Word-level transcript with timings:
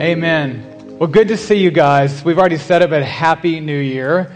Amen. 0.00 0.96
Well, 1.00 1.08
good 1.08 1.26
to 1.26 1.36
see 1.36 1.56
you 1.56 1.72
guys. 1.72 2.24
We've 2.24 2.38
already 2.38 2.58
set 2.58 2.82
up 2.82 2.92
a 2.92 3.04
happy 3.04 3.58
new 3.58 3.80
year. 3.80 4.32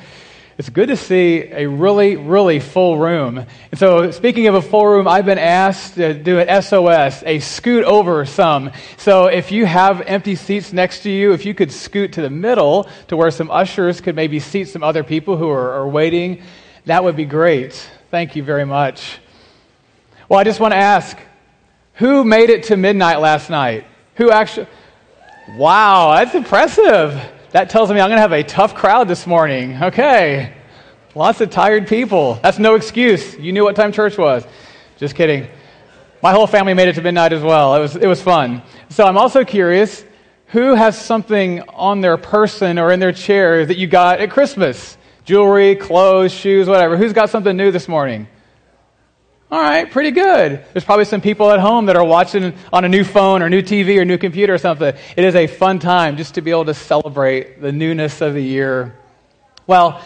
It's 0.58 0.68
good 0.68 0.88
to 0.88 0.96
see 0.96 1.52
a 1.52 1.68
really, 1.68 2.16
really 2.16 2.58
full 2.58 2.98
room. 2.98 3.38
And 3.38 3.78
so, 3.78 4.10
speaking 4.10 4.48
of 4.48 4.56
a 4.56 4.60
full 4.60 4.84
room, 4.84 5.06
I've 5.06 5.24
been 5.24 5.38
asked 5.38 5.94
to 5.94 6.14
do 6.14 6.40
an 6.40 6.62
SOS, 6.62 7.22
a 7.24 7.38
scoot 7.38 7.84
over 7.84 8.26
some. 8.26 8.72
So, 8.96 9.26
if 9.26 9.52
you 9.52 9.64
have 9.64 10.00
empty 10.00 10.34
seats 10.34 10.72
next 10.72 11.04
to 11.04 11.10
you, 11.10 11.32
if 11.32 11.46
you 11.46 11.54
could 11.54 11.70
scoot 11.70 12.14
to 12.14 12.22
the 12.22 12.30
middle 12.30 12.88
to 13.06 13.16
where 13.16 13.30
some 13.30 13.48
ushers 13.48 14.00
could 14.00 14.16
maybe 14.16 14.40
seat 14.40 14.64
some 14.64 14.82
other 14.82 15.04
people 15.04 15.36
who 15.36 15.48
are, 15.48 15.74
are 15.74 15.88
waiting, 15.88 16.42
that 16.86 17.04
would 17.04 17.14
be 17.14 17.24
great. 17.24 17.88
Thank 18.10 18.34
you 18.34 18.42
very 18.42 18.64
much. 18.64 19.20
Well, 20.28 20.40
I 20.40 20.44
just 20.44 20.58
want 20.58 20.72
to 20.72 20.78
ask 20.78 21.16
who 21.94 22.24
made 22.24 22.50
it 22.50 22.64
to 22.64 22.76
midnight 22.76 23.20
last 23.20 23.48
night? 23.48 23.86
Who 24.16 24.32
actually. 24.32 24.66
Wow, 25.50 26.14
that's 26.16 26.34
impressive. 26.34 27.20
That 27.50 27.68
tells 27.68 27.90
me 27.90 28.00
I'm 28.00 28.08
going 28.08 28.16
to 28.16 28.22
have 28.22 28.32
a 28.32 28.44
tough 28.44 28.74
crowd 28.74 29.08
this 29.08 29.26
morning. 29.26 29.82
Okay. 29.82 30.54
Lots 31.14 31.40
of 31.40 31.50
tired 31.50 31.88
people. 31.88 32.38
That's 32.42 32.58
no 32.58 32.74
excuse. 32.74 33.36
You 33.36 33.52
knew 33.52 33.64
what 33.64 33.76
time 33.76 33.92
church 33.92 34.16
was. 34.16 34.46
Just 34.96 35.14
kidding. 35.14 35.48
My 36.22 36.32
whole 36.32 36.46
family 36.46 36.74
made 36.74 36.88
it 36.88 36.94
to 36.94 37.02
midnight 37.02 37.32
as 37.32 37.42
well. 37.42 37.74
It 37.74 37.80
was, 37.80 37.96
it 37.96 38.06
was 38.06 38.22
fun. 38.22 38.62
So 38.88 39.04
I'm 39.04 39.18
also 39.18 39.44
curious 39.44 40.04
who 40.46 40.74
has 40.74 40.98
something 40.98 41.60
on 41.70 42.00
their 42.00 42.16
person 42.16 42.78
or 42.78 42.92
in 42.92 43.00
their 43.00 43.12
chair 43.12 43.66
that 43.66 43.76
you 43.76 43.86
got 43.86 44.20
at 44.20 44.30
Christmas? 44.30 44.96
Jewelry, 45.24 45.76
clothes, 45.76 46.32
shoes, 46.32 46.68
whatever. 46.68 46.96
Who's 46.96 47.12
got 47.12 47.30
something 47.30 47.56
new 47.56 47.70
this 47.70 47.88
morning? 47.88 48.28
All 49.52 49.60
right, 49.60 49.90
pretty 49.90 50.12
good. 50.12 50.64
There's 50.72 50.82
probably 50.82 51.04
some 51.04 51.20
people 51.20 51.50
at 51.50 51.60
home 51.60 51.84
that 51.84 51.94
are 51.94 52.02
watching 52.02 52.54
on 52.72 52.86
a 52.86 52.88
new 52.88 53.04
phone 53.04 53.42
or 53.42 53.50
new 53.50 53.60
TV 53.60 53.98
or 53.98 54.04
new 54.06 54.16
computer 54.16 54.54
or 54.54 54.56
something. 54.56 54.94
It 55.14 55.24
is 55.24 55.34
a 55.34 55.46
fun 55.46 55.78
time 55.78 56.16
just 56.16 56.36
to 56.36 56.40
be 56.40 56.50
able 56.50 56.64
to 56.64 56.72
celebrate 56.72 57.60
the 57.60 57.70
newness 57.70 58.22
of 58.22 58.32
the 58.32 58.42
year. 58.42 58.96
Well, 59.66 60.02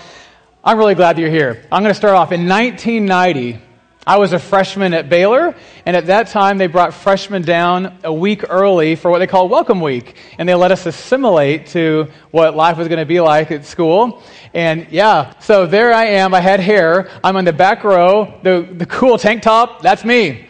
I'm 0.64 0.76
really 0.76 0.96
glad 0.96 1.14
that 1.14 1.20
you're 1.20 1.30
here. 1.30 1.64
I'm 1.70 1.84
going 1.84 1.92
to 1.92 1.94
start 1.94 2.16
off. 2.16 2.32
In 2.32 2.48
1990, 2.48 3.60
I 4.08 4.18
was 4.18 4.32
a 4.32 4.38
freshman 4.38 4.94
at 4.94 5.08
Baylor, 5.08 5.56
and 5.84 5.96
at 5.96 6.06
that 6.06 6.28
time 6.28 6.58
they 6.58 6.68
brought 6.68 6.94
freshmen 6.94 7.42
down 7.42 7.98
a 8.04 8.12
week 8.12 8.44
early 8.48 8.94
for 8.94 9.10
what 9.10 9.18
they 9.18 9.26
call 9.26 9.48
Welcome 9.48 9.80
Week. 9.80 10.14
And 10.38 10.48
they 10.48 10.54
let 10.54 10.70
us 10.70 10.86
assimilate 10.86 11.66
to 11.68 12.06
what 12.30 12.54
life 12.54 12.78
was 12.78 12.86
going 12.86 13.00
to 13.00 13.04
be 13.04 13.18
like 13.18 13.50
at 13.50 13.64
school. 13.64 14.22
And 14.54 14.86
yeah, 14.92 15.36
so 15.40 15.66
there 15.66 15.92
I 15.92 16.04
am. 16.04 16.34
I 16.34 16.40
had 16.40 16.60
hair. 16.60 17.10
I'm 17.24 17.36
on 17.36 17.44
the 17.44 17.52
back 17.52 17.82
row. 17.82 18.38
The, 18.44 18.68
the 18.70 18.86
cool 18.86 19.18
tank 19.18 19.42
top, 19.42 19.82
that's 19.82 20.04
me. 20.04 20.46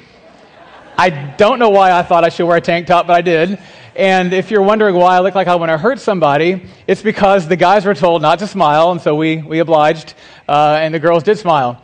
I 0.99 1.09
don't 1.09 1.59
know 1.59 1.71
why 1.71 1.93
I 1.93 2.03
thought 2.03 2.25
I 2.25 2.29
should 2.29 2.45
wear 2.45 2.59
a 2.59 2.61
tank 2.61 2.89
top, 2.89 3.07
but 3.07 3.15
I 3.15 3.23
did. 3.23 3.59
And 3.95 4.35
if 4.35 4.51
you're 4.51 4.61
wondering 4.61 4.95
why 4.95 5.17
I 5.17 5.21
look 5.21 5.35
like 5.35 5.49
I 5.49 5.55
want 5.55 5.71
to 5.71 5.79
hurt 5.79 5.99
somebody, 6.01 6.67
it's 6.87 7.01
because 7.01 7.49
the 7.49 7.57
guys 7.57 7.87
were 7.87 7.95
told 7.95 8.21
not 8.21 8.41
to 8.41 8.47
smile, 8.47 8.93
and 8.93 9.01
so 9.01 9.15
we, 9.15 9.39
we 9.39 9.61
obliged, 9.61 10.13
uh, 10.47 10.79
and 10.79 10.93
the 10.93 11.01
girls 11.01 11.23
did 11.23 11.39
smile. 11.39 11.83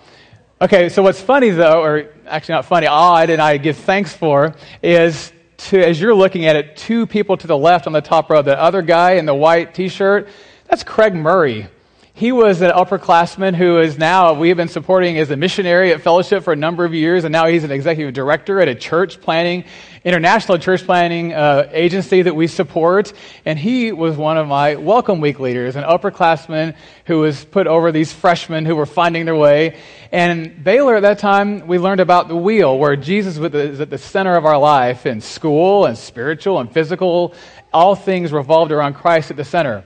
Okay, 0.62 0.90
so 0.90 1.02
what's 1.02 1.20
funny 1.20 1.50
though, 1.50 1.82
or 1.82 2.06
actually 2.24 2.52
not 2.52 2.66
funny, 2.66 2.86
odd, 2.86 3.30
and 3.30 3.42
I 3.42 3.56
give 3.56 3.76
thanks 3.78 4.14
for, 4.14 4.54
is 4.80 5.32
to, 5.56 5.84
as 5.84 6.00
you're 6.00 6.14
looking 6.14 6.46
at 6.46 6.54
it, 6.54 6.76
two 6.76 7.04
people 7.04 7.36
to 7.38 7.48
the 7.48 7.58
left 7.58 7.88
on 7.88 7.92
the 7.92 8.00
top 8.00 8.30
row, 8.30 8.42
the 8.42 8.56
other 8.56 8.80
guy 8.80 9.14
in 9.14 9.26
the 9.26 9.34
white 9.34 9.74
t 9.74 9.88
shirt, 9.88 10.28
that's 10.68 10.84
Craig 10.84 11.16
Murray. 11.16 11.66
He 12.14 12.30
was 12.30 12.60
an 12.60 12.70
upperclassman 12.70 13.56
who 13.56 13.80
is 13.80 13.96
now, 13.96 14.34
we 14.34 14.48
have 14.48 14.58
been 14.58 14.68
supporting 14.68 15.16
as 15.16 15.30
a 15.30 15.36
missionary 15.36 15.92
at 15.92 16.02
Fellowship 16.02 16.44
for 16.44 16.52
a 16.52 16.56
number 16.56 16.84
of 16.84 16.92
years, 16.92 17.24
and 17.24 17.32
now 17.32 17.46
he's 17.46 17.64
an 17.64 17.70
executive 17.70 18.12
director 18.12 18.60
at 18.60 18.68
a 18.68 18.74
church 18.74 19.18
planting, 19.18 19.64
international 20.04 20.58
church 20.58 20.84
planting 20.84 21.32
uh, 21.32 21.70
agency 21.72 22.20
that 22.20 22.36
we 22.36 22.48
support. 22.48 23.14
And 23.46 23.58
he 23.58 23.92
was 23.92 24.18
one 24.18 24.36
of 24.36 24.46
my 24.46 24.76
Welcome 24.76 25.22
Week 25.22 25.40
leaders, 25.40 25.74
an 25.74 25.84
upperclassman 25.84 26.76
who 27.06 27.20
was 27.20 27.46
put 27.46 27.66
over 27.66 27.90
these 27.90 28.12
freshmen 28.12 28.66
who 28.66 28.76
were 28.76 28.86
finding 28.86 29.24
their 29.24 29.34
way. 29.34 29.78
And 30.12 30.62
Baylor 30.62 30.96
at 30.96 31.02
that 31.02 31.18
time, 31.18 31.66
we 31.66 31.78
learned 31.78 32.00
about 32.00 32.28
the 32.28 32.36
wheel, 32.36 32.78
where 32.78 32.94
Jesus 32.94 33.38
was 33.38 33.80
at 33.80 33.88
the 33.88 33.98
center 33.98 34.36
of 34.36 34.44
our 34.44 34.58
life 34.58 35.06
in 35.06 35.22
school 35.22 35.86
and 35.86 35.96
spiritual 35.96 36.60
and 36.60 36.70
physical. 36.70 37.34
All 37.72 37.94
things 37.94 38.32
revolved 38.32 38.70
around 38.70 38.94
Christ 38.94 39.30
at 39.30 39.38
the 39.38 39.46
center. 39.46 39.82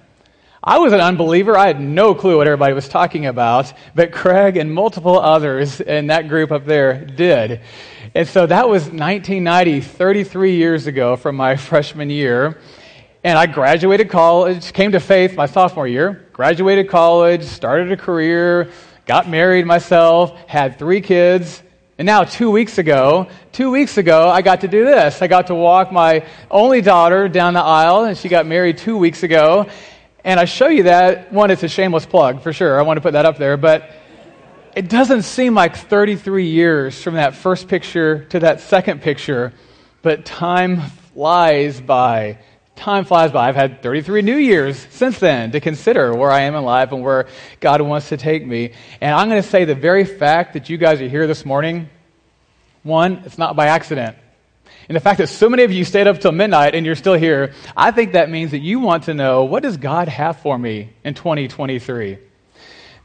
I 0.69 0.79
was 0.79 0.93
an 0.93 1.01
unbeliever. 1.01 1.57
I 1.57 1.69
had 1.69 1.81
no 1.81 2.13
clue 2.13 2.39
what 2.39 2.49
everybody 2.49 2.75
was 2.75 2.89
talking 2.89 3.27
about, 3.27 3.73
but 3.95 4.11
Craig 4.11 4.57
and 4.57 4.75
multiple 4.75 5.17
others 5.17 5.81
in 5.81 6.09
that 6.09 6.29
group 6.29 6.51
up 6.51 6.65
there 6.65 7.05
did. 7.05 7.61
And 8.17 8.27
so 8.27 8.47
that 8.47 8.69
was 8.69 8.87
1990, 8.87 9.81
33 9.81 10.57
years 10.57 10.89
ago 10.89 11.15
from 11.15 11.37
my 11.37 11.55
freshman 11.69 12.11
year. 12.11 12.59
And 13.23 13.39
I 13.39 13.47
graduated 13.47 14.11
college, 14.11 14.73
came 14.73 14.91
to 14.91 14.99
faith 14.99 15.37
my 15.37 15.47
sophomore 15.47 15.87
year, 15.87 16.27
graduated 16.33 16.89
college, 16.89 17.45
started 17.45 17.93
a 17.93 17.97
career, 17.97 18.73
got 19.07 19.29
married 19.29 19.67
myself, 19.67 20.37
had 20.49 20.81
three 20.81 21.01
kids. 21.01 21.63
And 21.97 22.07
now, 22.07 22.25
two 22.25 22.51
weeks 22.51 22.79
ago, 22.79 23.29
two 23.53 23.71
weeks 23.71 23.99
ago, 23.99 24.29
I 24.29 24.43
got 24.43 24.63
to 24.63 24.69
do 24.69 24.85
this. 24.85 25.23
I 25.23 25.29
got 25.29 25.47
to 25.47 25.55
walk 25.55 25.93
my 25.93 26.27
only 26.51 26.81
daughter 26.81 27.29
down 27.29 27.55
the 27.55 27.63
aisle, 27.63 28.05
and 28.05 28.19
she 28.19 28.29
got 28.29 28.47
married 28.47 28.79
two 28.79 28.99
weeks 28.99 29.23
ago. 29.23 29.69
And 30.27 30.41
I 30.41 30.45
show 30.45 30.67
you 30.67 30.83
that. 30.83 31.33
One, 31.33 31.53
it's 31.53 31.63
a 31.63 31.69
shameless 31.69 32.05
plug 32.05 32.43
for 32.43 32.53
sure. 32.53 32.81
I 32.81 32.83
want 32.83 32.97
to 32.97 33.01
put 33.01 33.13
that 33.13 33.25
up 33.25 33.39
there. 33.39 33.57
But 33.57 33.93
it 34.75 34.89
doesn't 34.89 35.23
seem 35.23 35.55
like 35.55 35.77
33 35.77 36.49
years 36.49 37.01
from 37.01 37.15
that 37.15 37.37
first 37.37 37.69
picture 37.69 38.25
to 38.31 38.41
that 38.41 38.61
second 38.61 39.03
picture, 39.03 39.53
but 40.03 40.25
time 40.25 40.81
flies 41.15 41.81
by. 41.81 42.39
Time 42.75 43.05
flies 43.05 43.31
by. 43.31 43.49
I've 43.49 43.55
had 43.55 43.83
33 43.83 44.23
New 44.23 44.37
Years 44.37 44.85
since 44.91 45.21
then 45.21 45.53
to 45.53 45.61
consider 45.61 46.13
where 46.13 46.33
I 46.33 46.41
am 46.41 46.57
in 46.57 46.65
life 46.65 46.91
and 46.91 47.05
where 47.05 47.29
God 47.61 47.81
wants 47.81 48.09
to 48.09 48.17
take 48.17 48.45
me. 48.45 48.73
And 49.01 49.15
I'm 49.15 49.29
going 49.29 49.41
to 49.41 49.49
say 49.49 49.65
the 49.65 49.77
very 49.77 50.05
fact 50.05 50.55
that 50.55 50.69
you 50.69 50.77
guys 50.77 51.01
are 51.01 51.09
here 51.09 51.29
this 51.29 51.45
morning, 51.47 51.89
one, 52.83 53.23
it's 53.25 53.39
not 53.39 53.55
by 53.55 53.69
accident. 53.69 54.17
And 54.89 54.95
the 54.95 55.01
fact 55.01 55.19
that 55.19 55.29
so 55.29 55.49
many 55.49 55.65
of 55.65 55.73
you 55.73 55.85
stayed 55.85 56.07
up 56.07 56.21
till 56.21 56.33
midnight 56.33 56.75
and 56.75 56.87
you're 56.87 56.95
still 56.95 57.15
here, 57.15 57.55
I 57.77 57.91
think 57.91 58.13
that 58.13 58.31
means 58.31 58.53
that 58.53 58.61
you 58.61 58.79
want 58.79 59.05
to 59.05 59.15
know 59.15 59.45
what 59.45 59.63
does 59.63 59.77
God 59.77 60.09
have 60.09 60.39
for 60.39 60.57
me 60.57 60.91
in 61.03 61.15
2023? 61.15 62.19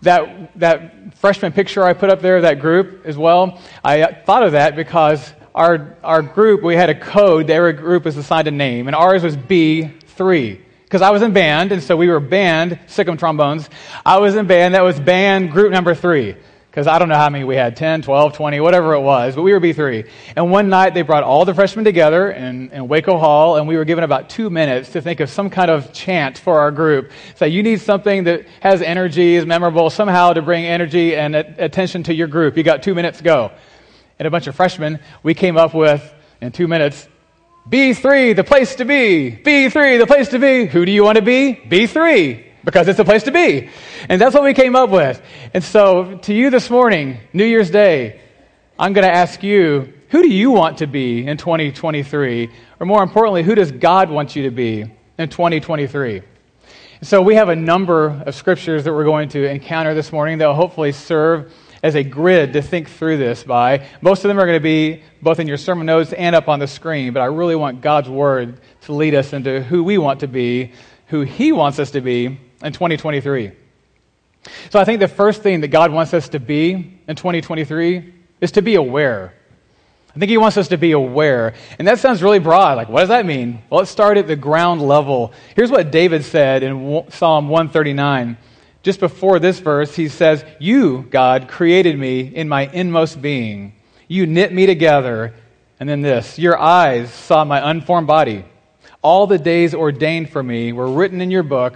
That, 0.04 0.60
that 0.60 1.18
freshman 1.18 1.52
picture 1.52 1.84
I 1.84 1.94
put 1.94 2.10
up 2.10 2.22
there, 2.22 2.42
that 2.42 2.60
group 2.60 3.06
as 3.06 3.18
well, 3.18 3.60
I 3.84 4.06
thought 4.06 4.44
of 4.44 4.52
that 4.52 4.76
because 4.76 5.34
our, 5.54 5.98
our 6.04 6.22
group, 6.22 6.64
we 6.64 6.76
had 6.76 6.90
a 6.90 7.00
code, 7.00 7.50
every 7.50 7.74
group 7.74 8.06
was 8.06 8.18
assigned 8.18 8.48
a 8.48 8.52
name, 8.52 8.88
and 8.88 8.96
ours 8.96 9.24
was 9.24 9.36
B3 9.36 10.60
because 10.84 11.02
I 11.02 11.10
was 11.12 11.22
in 11.22 11.34
band, 11.34 11.72
and 11.72 11.82
so 11.82 11.96
we 11.96 12.10
were 12.10 12.20
band, 12.20 12.80
Sikkim 12.88 13.18
trombones. 13.18 13.70
I 14.06 14.18
was 14.18 14.36
in 14.36 14.46
band, 14.46 14.76
that 14.76 14.84
was 14.84 15.00
band 15.00 15.52
group 15.52 15.72
number 15.72 15.96
three 15.96 16.36
because 16.72 16.88
I 16.88 17.00
don't 17.00 17.10
know 17.10 17.18
how 17.18 17.30
many 17.30 17.44
we 17.44 17.58
had 17.58 17.76
10, 17.76 18.02
12, 18.04 18.32
20, 18.32 18.62
whatever 18.62 18.94
it 18.94 19.02
was, 19.02 19.36
but 19.36 19.42
we 19.42 19.52
were 19.52 19.60
B3. 19.60 20.08
And 20.38 20.52
one 20.52 20.70
night 20.70 20.94
they 20.94 21.02
brought 21.02 21.24
all 21.24 21.44
the 21.44 21.54
freshmen 21.54 21.84
together 21.84 22.32
in, 22.32 22.72
in 22.72 22.88
Waco 22.88 23.18
Hall, 23.18 23.58
and 23.58 23.68
we 23.68 23.76
were 23.76 23.84
given 23.84 24.06
about 24.06 24.30
two 24.30 24.50
minutes 24.50 24.94
to 24.94 25.02
think 25.02 25.20
of 25.20 25.30
some 25.30 25.50
kind 25.50 25.70
of 25.70 25.92
chant 25.92 26.38
for 26.38 26.62
our 26.62 26.72
group. 26.72 27.12
So 27.36 27.44
you 27.44 27.62
need 27.62 27.82
something 27.82 28.24
that 28.24 28.46
has 28.62 28.82
energy, 28.82 29.36
is 29.36 29.46
memorable, 29.46 29.90
somehow 29.90 30.32
to 30.32 30.42
bring 30.42 30.66
energy 30.66 31.14
and 31.14 31.36
attention 31.36 32.04
to 32.04 32.14
your 32.14 32.28
group. 32.28 32.56
You 32.56 32.64
got 32.64 32.84
two 32.84 32.96
minutes, 32.96 33.18
to 33.18 33.26
go. 33.26 33.52
And 34.18 34.26
a 34.26 34.32
bunch 34.32 34.48
of 34.48 34.56
freshmen, 34.56 35.02
we 35.24 35.34
came 35.34 35.58
up 35.58 35.74
with, 35.74 36.02
in 36.40 36.54
two 36.54 36.70
minutes, 36.70 37.06
B3, 37.70 38.34
the 38.34 38.46
place 38.46 38.76
to 38.76 38.86
be. 38.86 39.38
B3, 39.44 40.00
the 40.00 40.08
place 40.08 40.30
to 40.30 40.40
be. 40.40 40.68
Who 40.68 40.86
do 40.86 40.94
you 40.94 41.04
want 41.04 41.18
to 41.18 41.22
be? 41.22 41.54
B3 41.54 42.51
because 42.64 42.88
it's 42.88 43.00
a 43.00 43.06
place 43.06 43.24
to 43.24 43.32
be. 43.32 43.70
And 44.10 44.20
that's 44.20 44.34
what 44.34 44.44
we 44.44 44.54
came 44.54 44.76
up 44.76 44.90
with. 44.90 45.22
And 45.54 45.64
so, 45.64 46.18
to 46.24 46.34
you 46.34 46.50
this 46.50 46.70
morning, 46.70 47.20
New 47.34 47.46
Year's 47.46 47.70
Day, 47.70 48.22
I'm 48.78 48.94
going 48.94 49.06
to 49.06 49.14
ask 49.14 49.44
you, 49.44 49.94
who 50.10 50.22
do 50.22 50.30
you 50.30 50.52
want 50.52 50.80
to 50.80 50.88
be 50.88 51.26
in 51.26 51.38
2023? 51.38 52.50
Or 52.80 52.86
more 52.86 53.04
importantly, 53.04 53.44
who 53.44 53.56
does 53.56 53.72
God 53.72 54.10
want 54.10 54.36
you 54.36 54.44
to 54.44 54.52
be 54.52 54.86
in 55.18 55.30
2023? 55.30 56.22
So, 57.02 57.22
we 57.22 57.36
have 57.36 57.50
a 57.50 57.56
number 57.56 58.22
of 58.26 58.36
scriptures 58.36 58.84
that 58.84 58.94
we're 58.94 59.06
going 59.06 59.30
to 59.30 59.50
encounter 59.50 59.94
this 59.94 60.12
morning 60.12 60.38
that 60.40 60.48
will 60.48 60.56
hopefully 60.56 60.92
serve 60.92 61.52
as 61.84 61.96
a 61.96 62.04
grid 62.04 62.54
to 62.54 62.62
think 62.62 62.90
through 62.90 63.18
this 63.18 63.44
by. 63.44 63.88
Most 64.02 64.24
of 64.24 64.28
them 64.28 64.40
are 64.40 64.46
going 64.46 64.58
to 64.58 64.64
be 64.64 65.02
both 65.22 65.40
in 65.40 65.48
your 65.48 65.58
sermon 65.58 65.88
notes 65.88 66.14
and 66.14 66.36
up 66.36 66.48
on 66.48 66.60
the 66.60 66.68
screen, 66.68 67.12
but 67.12 67.22
I 67.22 67.26
really 67.26 67.56
want 67.56 67.82
God's 67.82 68.08
word 68.10 68.60
to 68.82 68.94
lead 68.94 69.16
us 69.16 69.34
into 69.34 69.64
who 69.64 69.84
we 69.84 69.98
want 69.98 70.20
to 70.20 70.28
be, 70.28 70.74
who 71.08 71.22
He 71.22 71.52
wants 71.52 71.80
us 71.80 71.92
to 71.92 72.02
be, 72.02 72.40
in 72.64 72.74
2023. 72.74 73.52
So 74.70 74.80
I 74.80 74.86
think 74.86 75.00
the 75.00 75.08
first 75.08 75.42
thing 75.44 75.62
that 75.62 75.68
God 75.68 75.92
wants 75.92 76.14
us 76.14 76.30
to 76.30 76.40
be 76.40 77.00
in 77.08 77.16
2023 77.16 78.14
is 78.42 78.52
to 78.54 78.62
be 78.62 78.76
aware. 78.76 79.34
I 80.16 80.20
think 80.20 80.30
He 80.30 80.38
wants 80.38 80.58
us 80.58 80.70
to 80.70 80.78
be 80.78 80.92
aware. 80.92 81.54
And 81.80 81.88
that 81.88 82.00
sounds 82.00 82.22
really 82.22 82.40
broad. 82.40 82.76
Like, 82.76 82.90
what 82.90 83.02
does 83.02 83.10
that 83.10 83.26
mean? 83.26 83.62
Well, 83.70 83.80
let's 83.80 83.92
start 83.92 84.18
at 84.18 84.28
the 84.28 84.36
ground 84.36 84.82
level. 84.82 85.32
Here's 85.56 85.72
what 85.72 85.92
David 85.92 86.26
said 86.26 86.64
in 86.64 87.06
Psalm 87.12 87.50
139. 87.50 88.38
Just 88.84 89.00
before 89.00 89.40
this 89.40 89.60
verse, 89.60 89.96
he 89.96 90.10
says, 90.10 90.44
You, 90.60 91.04
God, 91.04 91.48
created 91.48 91.98
me 91.98 92.22
in 92.22 92.50
my 92.50 92.64
inmost 92.68 93.22
being. 93.22 93.74
You 94.08 94.26
knit 94.26 94.52
me 94.52 94.66
together. 94.66 95.34
And 95.80 95.88
then 95.88 96.02
this, 96.02 96.38
Your 96.38 96.60
eyes 96.60 97.12
saw 97.14 97.46
my 97.46 97.70
unformed 97.70 98.08
body. 98.08 98.44
All 99.02 99.28
the 99.28 99.40
days 99.40 99.74
ordained 99.74 100.30
for 100.30 100.44
me 100.44 100.74
were 100.74 100.92
written 100.92 101.22
in 101.22 101.32
your 101.32 101.44
book 101.44 101.76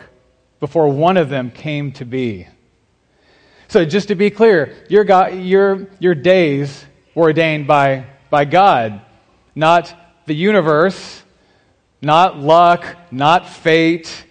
before 0.59 0.87
one 0.87 1.17
of 1.17 1.29
them 1.29 1.51
came 1.51 1.91
to 1.93 2.05
be. 2.05 2.47
So, 3.67 3.83
just 3.83 4.09
to 4.09 4.15
be 4.15 4.29
clear, 4.29 4.75
your, 4.89 5.03
God, 5.03 5.35
your, 5.35 5.87
your 5.99 6.15
days 6.15 6.85
were 7.13 7.23
ordained 7.23 7.67
by, 7.67 8.05
by 8.29 8.45
God, 8.45 9.01
not 9.55 9.93
the 10.25 10.35
universe, 10.35 11.23
not 12.01 12.37
luck, 12.37 12.85
not 13.11 13.49
fate, 13.49 14.25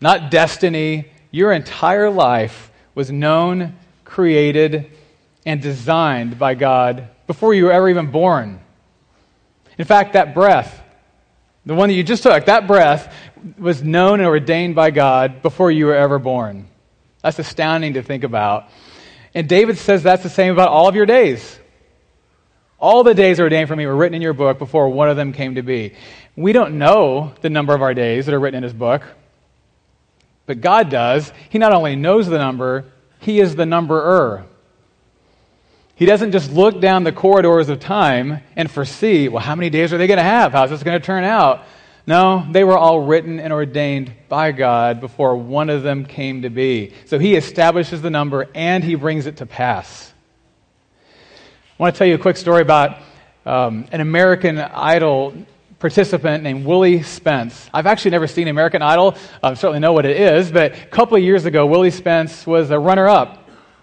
not 0.00 0.30
destiny. 0.30 1.10
Your 1.30 1.52
entire 1.52 2.10
life 2.10 2.70
was 2.94 3.10
known, 3.10 3.76
created, 4.04 4.90
and 5.44 5.60
designed 5.60 6.38
by 6.38 6.54
God 6.54 7.08
before 7.26 7.54
you 7.54 7.66
were 7.66 7.72
ever 7.72 7.88
even 7.88 8.10
born. 8.10 8.60
In 9.76 9.84
fact, 9.84 10.14
that 10.14 10.34
breath, 10.34 10.82
the 11.64 11.74
one 11.74 11.90
that 11.90 11.94
you 11.94 12.02
just 12.02 12.22
took, 12.22 12.46
that 12.46 12.66
breath 12.66 13.14
was 13.58 13.82
known 13.82 14.20
and 14.20 14.28
ordained 14.28 14.74
by 14.74 14.90
God 14.90 15.42
before 15.42 15.70
you 15.70 15.86
were 15.86 15.94
ever 15.94 16.18
born. 16.18 16.68
That's 17.22 17.38
astounding 17.38 17.94
to 17.94 18.02
think 18.02 18.24
about. 18.24 18.68
And 19.34 19.48
David 19.48 19.78
says 19.78 20.02
that's 20.02 20.22
the 20.22 20.30
same 20.30 20.52
about 20.52 20.68
all 20.68 20.88
of 20.88 20.94
your 20.94 21.06
days. 21.06 21.58
All 22.78 23.02
the 23.02 23.14
days 23.14 23.40
ordained 23.40 23.68
for 23.68 23.76
me 23.76 23.86
were 23.86 23.96
written 23.96 24.14
in 24.14 24.22
your 24.22 24.32
book 24.32 24.58
before 24.58 24.88
one 24.88 25.08
of 25.10 25.16
them 25.16 25.32
came 25.32 25.56
to 25.56 25.62
be. 25.62 25.94
We 26.36 26.52
don't 26.52 26.78
know 26.78 27.34
the 27.40 27.50
number 27.50 27.74
of 27.74 27.82
our 27.82 27.92
days 27.92 28.26
that 28.26 28.34
are 28.34 28.40
written 28.40 28.58
in 28.58 28.62
his 28.62 28.72
book, 28.72 29.02
but 30.46 30.60
God 30.60 30.88
does. 30.88 31.32
He 31.50 31.58
not 31.58 31.72
only 31.72 31.96
knows 31.96 32.28
the 32.28 32.38
number, 32.38 32.84
he 33.20 33.40
is 33.40 33.56
the 33.56 33.66
numberer. 33.66 34.46
He 35.96 36.06
doesn't 36.06 36.30
just 36.30 36.52
look 36.52 36.80
down 36.80 37.02
the 37.02 37.10
corridors 37.10 37.68
of 37.68 37.80
time 37.80 38.40
and 38.54 38.70
foresee, 38.70 39.28
well, 39.28 39.42
how 39.42 39.56
many 39.56 39.68
days 39.68 39.92
are 39.92 39.98
they 39.98 40.06
going 40.06 40.18
to 40.18 40.22
have? 40.22 40.52
How's 40.52 40.70
this 40.70 40.84
going 40.84 40.98
to 40.98 41.04
turn 41.04 41.24
out? 41.24 41.64
No, 42.08 42.46
they 42.50 42.64
were 42.64 42.78
all 42.78 43.00
written 43.00 43.38
and 43.38 43.52
ordained 43.52 44.10
by 44.30 44.52
God 44.52 44.98
before 44.98 45.36
one 45.36 45.68
of 45.68 45.82
them 45.82 46.06
came 46.06 46.40
to 46.40 46.48
be. 46.48 46.94
So 47.04 47.18
he 47.18 47.36
establishes 47.36 48.00
the 48.00 48.08
number 48.08 48.48
and 48.54 48.82
he 48.82 48.94
brings 48.94 49.26
it 49.26 49.36
to 49.36 49.46
pass. 49.46 50.10
I 51.04 51.82
want 51.82 51.94
to 51.94 51.98
tell 51.98 52.06
you 52.06 52.14
a 52.14 52.18
quick 52.18 52.38
story 52.38 52.62
about 52.62 52.96
um, 53.44 53.86
an 53.92 54.00
American 54.00 54.56
Idol 54.56 55.34
participant 55.80 56.42
named 56.42 56.64
Willie 56.64 57.02
Spence. 57.02 57.68
I've 57.74 57.86
actually 57.86 58.12
never 58.12 58.26
seen 58.26 58.48
American 58.48 58.80
Idol. 58.80 59.14
I 59.42 59.52
certainly 59.52 59.80
know 59.80 59.92
what 59.92 60.06
it 60.06 60.18
is, 60.18 60.50
but 60.50 60.72
a 60.72 60.86
couple 60.86 61.18
of 61.18 61.22
years 61.22 61.44
ago, 61.44 61.66
Willie 61.66 61.90
Spence 61.90 62.46
was 62.46 62.70
a 62.70 62.78
runner 62.78 63.06
up 63.06 63.37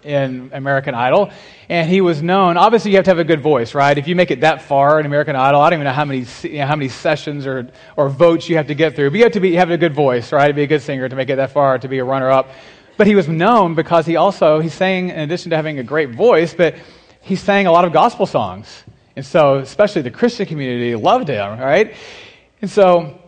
in 0.06 0.50
American 0.52 0.94
Idol, 0.94 1.30
and 1.68 1.90
he 1.90 2.00
was 2.00 2.22
known. 2.22 2.56
Obviously, 2.56 2.92
you 2.92 2.96
have 2.96 3.04
to 3.06 3.10
have 3.10 3.18
a 3.18 3.24
good 3.24 3.40
voice, 3.40 3.74
right? 3.74 3.98
If 3.98 4.06
you 4.06 4.14
make 4.14 4.30
it 4.30 4.40
that 4.40 4.62
far 4.62 5.00
in 5.00 5.06
American 5.06 5.34
Idol, 5.34 5.60
I 5.60 5.68
don't 5.68 5.78
even 5.78 5.84
know 5.84 5.92
how 5.92 6.04
many 6.04 6.24
you 6.42 6.58
know, 6.60 6.66
how 6.66 6.76
many 6.76 6.88
sessions 6.88 7.46
or, 7.46 7.68
or 7.96 8.08
votes 8.08 8.48
you 8.48 8.56
have 8.56 8.68
to 8.68 8.74
get 8.74 8.94
through. 8.94 9.10
But 9.10 9.16
you 9.16 9.24
have 9.24 9.32
to 9.32 9.40
be, 9.40 9.54
have 9.56 9.70
a 9.70 9.76
good 9.76 9.94
voice, 9.94 10.32
right? 10.32 10.48
To 10.48 10.54
be 10.54 10.62
a 10.62 10.66
good 10.66 10.82
singer, 10.82 11.08
to 11.08 11.16
make 11.16 11.28
it 11.28 11.36
that 11.36 11.50
far, 11.50 11.78
to 11.78 11.88
be 11.88 11.98
a 11.98 12.04
runner 12.04 12.30
up. 12.30 12.50
But 12.96 13.08
he 13.08 13.14
was 13.14 13.28
known 13.28 13.74
because 13.74 14.06
he 14.06 14.16
also 14.16 14.60
he 14.60 14.68
sang 14.68 15.10
in 15.10 15.18
addition 15.18 15.50
to 15.50 15.56
having 15.56 15.80
a 15.80 15.82
great 15.82 16.10
voice, 16.14 16.54
but 16.54 16.76
he 17.20 17.34
sang 17.34 17.66
a 17.66 17.72
lot 17.72 17.84
of 17.84 17.92
gospel 17.92 18.26
songs, 18.26 18.84
and 19.16 19.26
so 19.26 19.58
especially 19.58 20.02
the 20.02 20.10
Christian 20.12 20.46
community 20.46 20.94
loved 20.94 21.28
him, 21.28 21.58
right? 21.58 21.94
And 22.62 22.70
so 22.70 23.20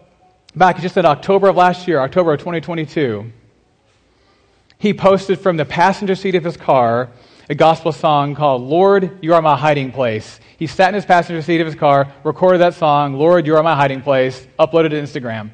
back 0.55 0.81
just 0.81 0.97
in 0.97 1.05
October 1.05 1.49
of 1.49 1.57
last 1.57 1.89
year, 1.89 2.01
October 2.01 2.33
of 2.33 2.39
2022 2.39 3.33
he 4.79 4.95
posted 4.95 5.41
from 5.41 5.57
the 5.57 5.65
passenger 5.65 6.15
seat 6.15 6.35
of 6.35 6.45
his 6.45 6.57
car 6.57 7.11
a 7.51 7.55
gospel 7.55 7.93
song 7.93 8.35
called 8.35 8.63
Lord, 8.63 9.19
You 9.23 9.35
Are 9.35 9.43
My 9.43 9.57
Hiding 9.57 9.91
Place. 9.91 10.39
He 10.59 10.67
sat 10.67 10.89
in 10.89 10.95
his 10.95 11.07
passenger 11.07 11.41
seat 11.43 11.61
of 11.61 11.67
his 11.67 11.75
car, 11.75 12.13
recorded 12.23 12.59
that 12.59 12.75
song, 12.75 13.15
Lord, 13.15 13.47
You 13.47 13.57
Are 13.57 13.63
My 13.63 13.75
Hiding 13.75 14.03
Place, 14.03 14.47
uploaded 14.59 14.87
it 14.87 14.89
to 14.91 15.03
Instagram. 15.03 15.51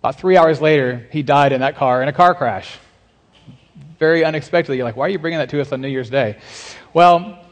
About 0.00 0.18
three 0.18 0.36
hours 0.36 0.60
later, 0.60 1.06
he 1.10 1.22
died 1.22 1.52
in 1.52 1.60
that 1.60 1.76
car 1.76 2.02
in 2.02 2.08
a 2.08 2.12
car 2.12 2.34
crash. 2.34 2.78
Very 3.98 4.24
unexpectedly. 4.24 4.76
You're 4.76 4.84
like, 4.84 4.96
why 4.96 5.06
are 5.06 5.10
you 5.10 5.18
bringing 5.18 5.38
that 5.38 5.50
to 5.50 5.60
us 5.60 5.72
on 5.72 5.80
New 5.80 5.88
Year's 5.88 6.10
Day? 6.10 6.38
Well, 6.94 7.44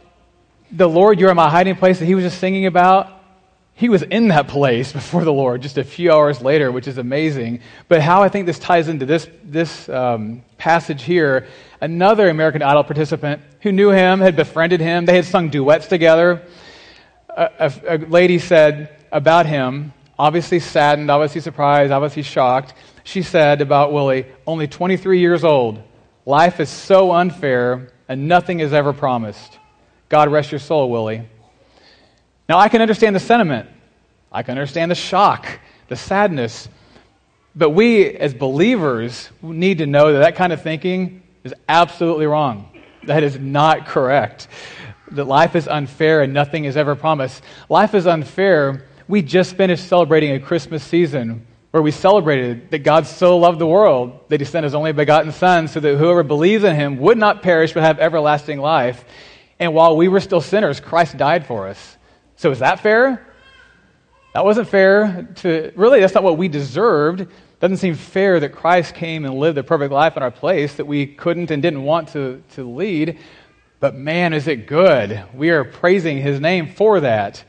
the 0.71 0.89
Lord, 0.89 1.19
You 1.21 1.29
Are 1.29 1.35
My 1.35 1.51
Hiding 1.51 1.77
Place 1.77 1.99
that 1.99 2.07
he 2.07 2.15
was 2.15 2.25
just 2.25 2.39
singing 2.39 2.67
about, 2.67 3.14
he 3.75 3.89
was 3.89 4.03
in 4.03 4.29
that 4.29 4.49
place 4.49 4.93
before 4.93 5.25
the 5.25 5.33
Lord 5.33 5.63
just 5.63 5.79
a 5.79 5.85
few 5.85 6.13
hours 6.13 6.41
later, 6.41 6.71
which 6.71 6.87
is 6.87 6.99
amazing. 6.99 7.61
But 7.89 8.01
how 8.01 8.23
I 8.23 8.29
think 8.29 8.47
this 8.47 8.59
ties 8.59 8.89
into 8.89 9.05
this, 9.05 9.29
this 9.43 9.89
um, 9.89 10.43
passage 10.59 11.03
here 11.03 11.47
another 11.81 12.31
American 12.31 12.63
Idol 12.63 12.83
participant 12.83 13.43
who 13.61 13.71
knew 13.71 13.91
him, 13.91 14.21
had 14.21 14.37
befriended 14.37 14.81
him, 14.81 15.05
they 15.05 15.17
had 15.17 15.27
sung 15.27 15.51
duets 15.51 15.87
together. 15.87 16.43
A, 17.29 17.51
a, 17.59 17.97
a 17.97 17.99
lady 17.99 18.39
said 18.39 18.97
about 19.13 19.45
him, 19.45 19.93
obviously 20.19 20.61
saddened, 20.61 21.11
obviously 21.11 21.43
surprised, 21.43 21.93
obviously 21.93 22.23
shocked. 22.23 22.73
She 23.03 23.21
said 23.23 23.61
about 23.61 23.93
Willie, 23.93 24.25
only 24.47 24.67
23 24.67 25.21
years 25.21 25.45
old. 25.45 25.83
Life 26.25 26.59
is 26.59 26.71
so 26.71 27.13
unfair, 27.13 27.93
and 28.09 28.29
nothing 28.29 28.61
is 28.61 28.73
ever 28.73 28.95
promised. 28.95 29.59
God 30.09 30.33
rest 30.33 30.53
your 30.53 30.59
soul, 30.59 30.91
Willie. 30.91 31.29
Now, 32.49 32.59
I 32.59 32.69
can 32.69 32.83
understand 32.83 33.17
the 33.17 33.21
sentiment, 33.21 33.69
I 34.31 34.43
can 34.43 34.53
understand 34.53 34.91
the 34.91 34.97
shock, 34.97 35.47
the 35.89 35.97
sadness. 35.97 36.69
But 37.57 37.71
we, 37.71 38.11
as 38.11 38.35
believers, 38.35 39.31
need 39.41 39.79
to 39.79 39.87
know 39.87 40.13
that 40.13 40.19
that 40.19 40.35
kind 40.35 40.53
of 40.53 40.61
thinking 40.61 41.23
is 41.45 41.55
absolutely 41.69 42.27
wrong. 42.27 42.69
That 43.05 43.23
is 43.23 43.39
not 43.39 43.87
correct. 43.87 44.49
That 45.13 45.27
life 45.27 45.55
is 45.55 45.69
unfair 45.69 46.23
and 46.23 46.33
nothing 46.33 46.65
is 46.65 46.77
ever 46.77 46.97
promised. 46.97 47.43
Life 47.69 47.95
is 47.95 48.07
unfair. 48.07 48.87
We 49.07 49.23
just 49.23 49.57
finished 49.57 49.87
celebrating 49.87 50.33
a 50.33 50.41
Christmas 50.41 50.83
season 50.83 51.47
where 51.71 51.83
we 51.83 51.91
celebrated 51.91 52.71
that 52.71 52.81
God 52.81 53.07
so 53.07 53.37
loved 53.39 53.59
the 53.59 53.67
world 53.67 54.21
that 54.29 54.41
he 54.41 54.47
sent 54.47 54.65
his 54.65 54.75
only 54.75 54.93
begotten 54.93 55.33
Son 55.33 55.69
so 55.69 55.81
that 55.81 55.97
whoever 55.97 56.23
believes 56.23 56.65
in 56.65 56.75
him 56.75 56.99
would 56.99 57.19
not 57.19 57.43
perish 57.43 57.73
but 57.73 57.83
have 57.83 58.01
everlasting 58.01 58.59
life. 58.59 59.05
And 59.59 59.75
while 59.75 59.97
we 59.97 60.09
were 60.09 60.21
still 60.21 60.41
sinners, 60.41 60.81
Christ 60.81 61.17
died 61.17 61.47
for 61.47 61.69
us. 61.69 61.97
So 62.37 62.51
is 62.51 62.59
that 62.59 62.81
fair? 62.81 63.27
That 64.35 64.45
wasn't 64.45 64.69
fair 64.69 65.29
to, 65.37 65.73
really, 65.77 66.01
that's 66.01 66.15
not 66.15 66.25
what 66.25 66.37
we 66.37 66.49
deserved. 66.49 67.27
Doesn't 67.61 67.77
seem 67.77 67.95
fair 67.95 68.41
that 68.41 68.51
Christ 68.51 68.95
came 68.95 69.25
and 69.25 69.35
lived 69.35 69.57
a 69.59 69.63
perfect 69.63 69.93
life 69.93 70.17
in 70.17 70.23
our 70.23 70.31
place 70.31 70.75
that 70.75 70.87
we 70.87 71.07
couldn't 71.07 71.51
and 71.51 71.63
didn't 71.63 71.85
want 71.85 72.09
to, 72.11 72.43
to 72.55 72.69
lead. 72.69 73.19
But 73.79 73.95
man, 73.95 74.33
is 74.33 74.49
it 74.49 74.67
good. 74.67 75.25
We 75.35 75.51
are 75.51 75.65
praising 75.65 76.19
his 76.19 76.41
name 76.41 76.73
for 76.75 77.01
that. 77.01 77.45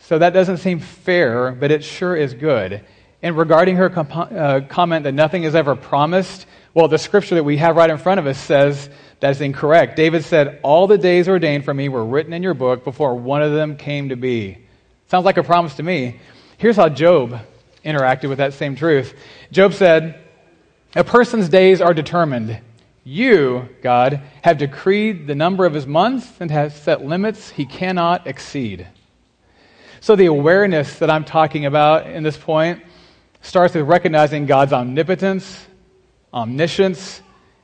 So 0.00 0.18
that 0.18 0.34
doesn't 0.34 0.58
seem 0.58 0.80
fair, 0.80 1.52
but 1.52 1.70
it 1.70 1.82
sure 1.82 2.14
is 2.14 2.34
good. 2.34 2.84
And 3.22 3.36
regarding 3.36 3.76
her 3.76 3.88
comp- 3.88 4.32
uh, 4.32 4.60
comment 4.68 5.04
that 5.04 5.12
nothing 5.12 5.44
is 5.44 5.54
ever 5.54 5.76
promised, 5.76 6.46
well, 6.74 6.88
the 6.88 6.98
scripture 6.98 7.36
that 7.36 7.44
we 7.44 7.56
have 7.58 7.76
right 7.76 7.88
in 7.88 7.98
front 7.98 8.18
of 8.18 8.26
us 8.26 8.38
says 8.38 8.90
that 9.22 9.30
is 9.30 9.40
incorrect. 9.40 9.94
David 9.94 10.24
said, 10.24 10.58
All 10.64 10.88
the 10.88 10.98
days 10.98 11.28
ordained 11.28 11.64
for 11.64 11.72
me 11.72 11.88
were 11.88 12.04
written 12.04 12.32
in 12.32 12.42
your 12.42 12.54
book 12.54 12.82
before 12.82 13.14
one 13.14 13.40
of 13.40 13.52
them 13.52 13.76
came 13.76 14.08
to 14.08 14.16
be. 14.16 14.58
Sounds 15.06 15.24
like 15.24 15.36
a 15.36 15.44
promise 15.44 15.76
to 15.76 15.84
me. 15.84 16.18
Here's 16.58 16.74
how 16.74 16.88
Job 16.88 17.38
interacted 17.84 18.28
with 18.28 18.38
that 18.38 18.52
same 18.52 18.74
truth. 18.74 19.14
Job 19.52 19.74
said, 19.74 20.20
A 20.96 21.04
person's 21.04 21.48
days 21.48 21.80
are 21.80 21.94
determined. 21.94 22.60
You, 23.04 23.68
God, 23.80 24.22
have 24.42 24.58
decreed 24.58 25.28
the 25.28 25.36
number 25.36 25.66
of 25.66 25.72
his 25.72 25.86
months 25.86 26.28
and 26.40 26.50
have 26.50 26.72
set 26.72 27.04
limits 27.04 27.48
he 27.48 27.64
cannot 27.64 28.26
exceed. 28.26 28.88
So, 30.00 30.16
the 30.16 30.26
awareness 30.26 30.98
that 30.98 31.10
I'm 31.10 31.24
talking 31.24 31.64
about 31.64 32.08
in 32.08 32.24
this 32.24 32.36
point 32.36 32.82
starts 33.40 33.74
with 33.74 33.86
recognizing 33.86 34.46
God's 34.46 34.72
omnipotence, 34.72 35.64
omniscience, 36.34 37.22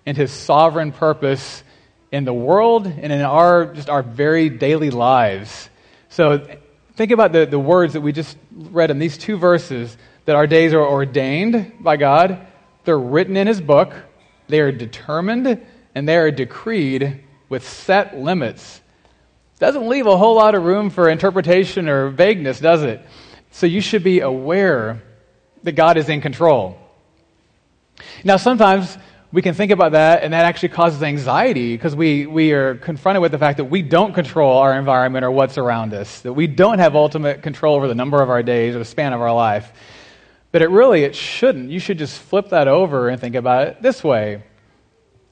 and 0.08 0.16
his 0.16 0.32
sovereign 0.32 0.90
purpose 0.90 1.62
in 2.10 2.24
the 2.24 2.32
world 2.32 2.86
and 2.86 3.12
in 3.12 3.20
our 3.20 3.74
just 3.74 3.90
our 3.90 4.02
very 4.02 4.48
daily 4.48 4.88
lives. 4.88 5.68
So 6.08 6.46
think 6.94 7.10
about 7.10 7.32
the, 7.32 7.44
the 7.44 7.58
words 7.58 7.92
that 7.92 8.00
we 8.00 8.12
just 8.12 8.38
read 8.50 8.90
in 8.90 8.98
these 8.98 9.18
two 9.18 9.36
verses 9.36 9.94
that 10.24 10.34
our 10.34 10.46
days 10.46 10.72
are 10.72 10.82
ordained 10.82 11.74
by 11.80 11.98
God, 11.98 12.46
they're 12.84 12.98
written 12.98 13.36
in 13.36 13.46
his 13.46 13.60
book, 13.60 13.92
they 14.48 14.60
are 14.60 14.72
determined, 14.72 15.60
and 15.94 16.08
they 16.08 16.16
are 16.16 16.30
decreed 16.30 17.22
with 17.50 17.68
set 17.68 18.16
limits. 18.16 18.80
Doesn't 19.58 19.90
leave 19.90 20.06
a 20.06 20.16
whole 20.16 20.36
lot 20.36 20.54
of 20.54 20.64
room 20.64 20.88
for 20.88 21.10
interpretation 21.10 21.86
or 21.86 22.08
vagueness, 22.08 22.60
does 22.60 22.82
it? 22.82 23.02
So 23.50 23.66
you 23.66 23.82
should 23.82 24.04
be 24.04 24.20
aware 24.20 25.02
that 25.64 25.72
God 25.72 25.98
is 25.98 26.08
in 26.08 26.22
control. 26.22 26.78
Now, 28.24 28.38
sometimes 28.38 28.96
we 29.30 29.42
can 29.42 29.54
think 29.54 29.70
about 29.72 29.92
that, 29.92 30.22
and 30.22 30.32
that 30.32 30.46
actually 30.46 30.70
causes 30.70 31.02
anxiety 31.02 31.74
because 31.74 31.94
we, 31.94 32.26
we 32.26 32.52
are 32.52 32.76
confronted 32.76 33.20
with 33.20 33.32
the 33.32 33.38
fact 33.38 33.58
that 33.58 33.66
we 33.66 33.82
don't 33.82 34.14
control 34.14 34.56
our 34.56 34.78
environment 34.78 35.24
or 35.24 35.30
what's 35.30 35.58
around 35.58 35.92
us, 35.92 36.20
that 36.22 36.32
we 36.32 36.46
don't 36.46 36.78
have 36.78 36.96
ultimate 36.96 37.42
control 37.42 37.76
over 37.76 37.88
the 37.88 37.94
number 37.94 38.22
of 38.22 38.30
our 38.30 38.42
days 38.42 38.74
or 38.74 38.78
the 38.78 38.86
span 38.86 39.12
of 39.12 39.20
our 39.20 39.34
life. 39.34 39.70
But 40.50 40.62
it 40.62 40.70
really, 40.70 41.04
it 41.04 41.14
shouldn't. 41.14 41.70
You 41.70 41.78
should 41.78 41.98
just 41.98 42.18
flip 42.18 42.48
that 42.50 42.68
over 42.68 43.10
and 43.10 43.20
think 43.20 43.34
about 43.34 43.68
it 43.68 43.82
this 43.82 44.02
way 44.02 44.44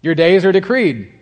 Your 0.02 0.14
days 0.14 0.44
are 0.44 0.52
decreed. 0.52 1.14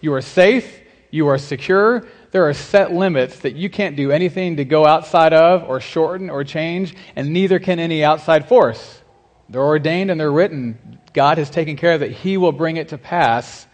You 0.00 0.14
are 0.14 0.22
safe, 0.22 0.80
you 1.10 1.28
are 1.28 1.38
secure, 1.38 2.06
there 2.30 2.48
are 2.48 2.54
set 2.54 2.92
limits 2.92 3.40
that 3.40 3.56
you 3.56 3.68
can't 3.68 3.94
do 3.94 4.10
anything 4.10 4.56
to 4.56 4.64
go 4.64 4.86
outside 4.86 5.34
of 5.34 5.64
or 5.68 5.80
shorten 5.80 6.30
or 6.30 6.44
change, 6.44 6.94
and 7.14 7.34
neither 7.34 7.58
can 7.58 7.78
any 7.78 8.02
outside 8.02 8.48
force. 8.48 9.01
They're 9.52 9.62
ordained 9.62 10.10
and 10.10 10.18
they're 10.18 10.32
written. 10.32 10.98
God 11.12 11.38
has 11.38 11.50
taken 11.50 11.76
care 11.76 11.98
that 11.98 12.10
He 12.10 12.36
will 12.36 12.52
bring 12.52 12.76
it 12.76 12.88
to 12.88 12.98
pass, 12.98 13.66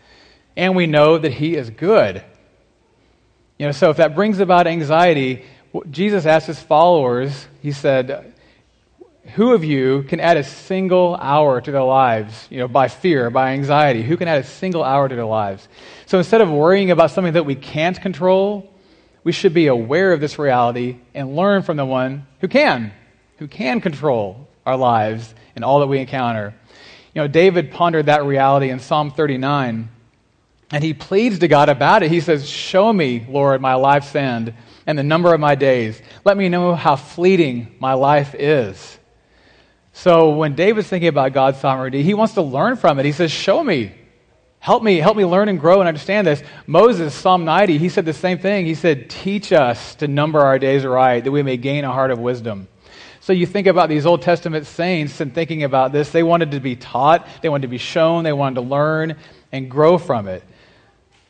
and 0.57 0.77
we 0.77 0.87
know 0.87 1.19
that 1.19 1.33
He 1.33 1.57
is 1.57 1.71
good. 1.71 2.23
You 3.59 3.67
know, 3.67 3.73
so 3.73 3.91
if 3.91 3.97
that 3.97 4.15
brings 4.15 4.41
about 4.41 4.67
anxiety, 4.67 5.45
Jesus 5.91 6.27
asked 6.27 6.49
His 6.49 6.61
followers, 6.61 7.47
He 7.63 7.73
said, 7.73 8.35
who 9.35 9.53
of 9.53 9.63
you 9.63 10.05
can 10.05 10.21
add 10.21 10.37
a 10.37 10.45
single 10.45 11.15
hour 11.17 11.61
to 11.61 11.71
their 11.71 11.83
lives, 11.83 12.47
you 12.51 12.59
know, 12.59 12.69
by 12.69 12.89
fear, 12.89 13.31
by 13.31 13.53
anxiety? 13.53 14.03
Who 14.03 14.17
can 14.17 14.29
add 14.29 14.39
a 14.39 14.45
single 14.45 14.83
hour 14.83 15.09
to 15.09 15.15
their 15.15 15.27
lives? 15.27 15.69
So 16.07 16.19
instead 16.19 16.41
of 16.41 16.51
worrying 16.51 16.91
about 16.91 17.11
something 17.11 17.35
that 17.35 17.45
we 17.45 17.55
can't 17.55 18.01
control, 18.01 18.73
we 19.25 19.33
should 19.33 19.53
be 19.53 19.67
aware 19.67 20.13
of 20.13 20.21
this 20.21 20.39
reality 20.39 20.97
and 21.15 21.37
learn 21.37 21.63
from 21.63 21.77
the 21.77 21.85
one 21.85 22.27
who 22.41 22.49
can, 22.49 22.93
who 23.37 23.49
can 23.49 23.81
control 23.81 24.49
our 24.65 24.77
lives 24.77 25.35
and 25.59 25.65
all 25.65 25.81
that 25.81 25.88
we 25.88 25.99
encounter. 25.99 26.55
You 27.15 27.23
know, 27.23 27.27
David 27.27 27.73
pondered 27.73 28.07
that 28.07 28.25
reality 28.25 28.71
in 28.71 28.79
Psalm 28.79 29.11
39, 29.11 29.88
and 30.71 30.85
he 30.85 30.95
pleads 30.95 31.41
to 31.41 31.49
God 31.49 31.69
about 31.69 32.05
it. 32.05 32.12
He 32.12 32.21
says, 32.21 32.49
Show 32.49 32.93
me, 32.93 33.27
Lord, 33.29 33.61
my 33.61 33.75
life's 33.75 34.15
end 34.15 34.55
and 34.87 34.97
the 34.97 35.03
number 35.03 35.35
of 35.35 35.41
my 35.41 35.57
days. 35.57 36.00
Let 36.25 36.37
me 36.37 36.49
know 36.49 36.77
how 36.77 36.95
fleeting 36.95 37.75
my 37.81 37.95
life 37.95 38.37
is. 38.38 38.99
So 39.95 40.31
when 40.31 40.55
David's 40.55 40.87
thinking 40.87 41.09
about 41.09 41.33
God's 41.33 41.59
sovereignty, 41.59 42.05
he 42.05 42.15
wants 42.15 42.35
to 42.35 42.43
learn 42.43 42.77
from 42.77 43.00
it. 43.00 43.05
He 43.05 43.11
says, 43.11 43.33
Show 43.33 43.65
me. 43.65 43.93
Help 44.61 44.85
me, 44.85 44.99
help 44.99 45.17
me 45.17 45.25
learn 45.25 45.49
and 45.49 45.59
grow 45.59 45.81
and 45.81 45.88
understand 45.88 46.25
this. 46.25 46.41
Moses, 46.69 47.12
Psalm 47.15 47.45
90, 47.45 47.79
he 47.79 47.88
said 47.88 48.05
the 48.05 48.12
same 48.12 48.38
thing. 48.38 48.65
He 48.65 48.77
said, 48.77 49.11
Teach 49.11 49.53
us 49.53 49.97
to 49.97 50.07
number 50.07 50.38
our 50.38 50.61
days 50.61 50.85
aright, 50.85 51.25
that 51.25 51.33
we 51.33 51.43
may 51.43 51.57
gain 51.57 51.83
a 51.83 51.93
heart 51.93 52.12
of 52.12 52.21
wisdom. 52.21 52.69
So 53.29 53.35
you 53.35 53.45
think 53.45 53.67
about 53.67 53.91
these 53.91 54.07
Old 54.07 54.23
Testament 54.23 54.67
saints 54.67 55.21
and 55.21 55.35
thinking 55.35 55.63
about 55.63 55.93
this, 55.93 56.09
they 56.09 56.23
wanted 56.23 56.53
to 56.53 56.61
be 56.61 56.77
taught, 56.77 57.29
they 57.43 57.51
wanted 57.51 57.61
to 57.61 57.69
be 57.69 57.77
shown, 57.77 58.25
they 58.25 58.33
wanted 58.33 58.55
to 58.55 58.63
learn 58.63 59.19
and 59.53 59.71
grow 59.71 59.99
from 59.99 60.29
it. 60.29 60.43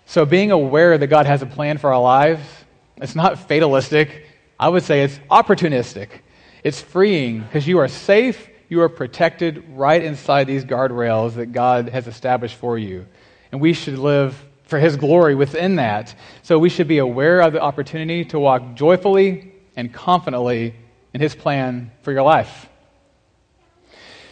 So 0.06 0.24
being 0.24 0.52
aware 0.52 0.96
that 0.96 1.08
God 1.08 1.26
has 1.26 1.42
a 1.42 1.46
plan 1.46 1.76
for 1.76 1.92
our 1.92 2.00
lives, 2.00 2.40
it's 2.98 3.16
not 3.16 3.48
fatalistic. 3.48 4.28
I 4.60 4.68
would 4.68 4.84
say 4.84 5.02
it's 5.02 5.18
opportunistic. 5.28 6.10
It's 6.62 6.80
freeing 6.80 7.40
because 7.40 7.66
you 7.66 7.78
are 7.78 7.88
safe 7.88 8.48
you 8.68 8.80
are 8.80 8.88
protected 8.88 9.64
right 9.70 10.00
inside 10.00 10.46
these 10.46 10.64
guardrails 10.64 11.34
that 11.34 11.46
God 11.46 11.88
has 11.88 12.06
established 12.06 12.54
for 12.54 12.78
you. 12.78 13.08
And 13.50 13.60
we 13.60 13.72
should 13.72 13.98
live 13.98 14.40
for 14.62 14.78
His 14.78 14.94
glory 14.94 15.34
within 15.34 15.74
that. 15.76 16.14
So 16.44 16.60
we 16.60 16.68
should 16.68 16.86
be 16.86 16.98
aware 16.98 17.40
of 17.40 17.52
the 17.52 17.60
opportunity 17.60 18.24
to 18.26 18.38
walk 18.38 18.76
joyfully 18.76 19.52
and 19.74 19.92
confidently 19.92 20.76
in 21.18 21.22
His 21.22 21.34
plan 21.34 21.90
for 22.02 22.12
your 22.12 22.22
life. 22.22 22.68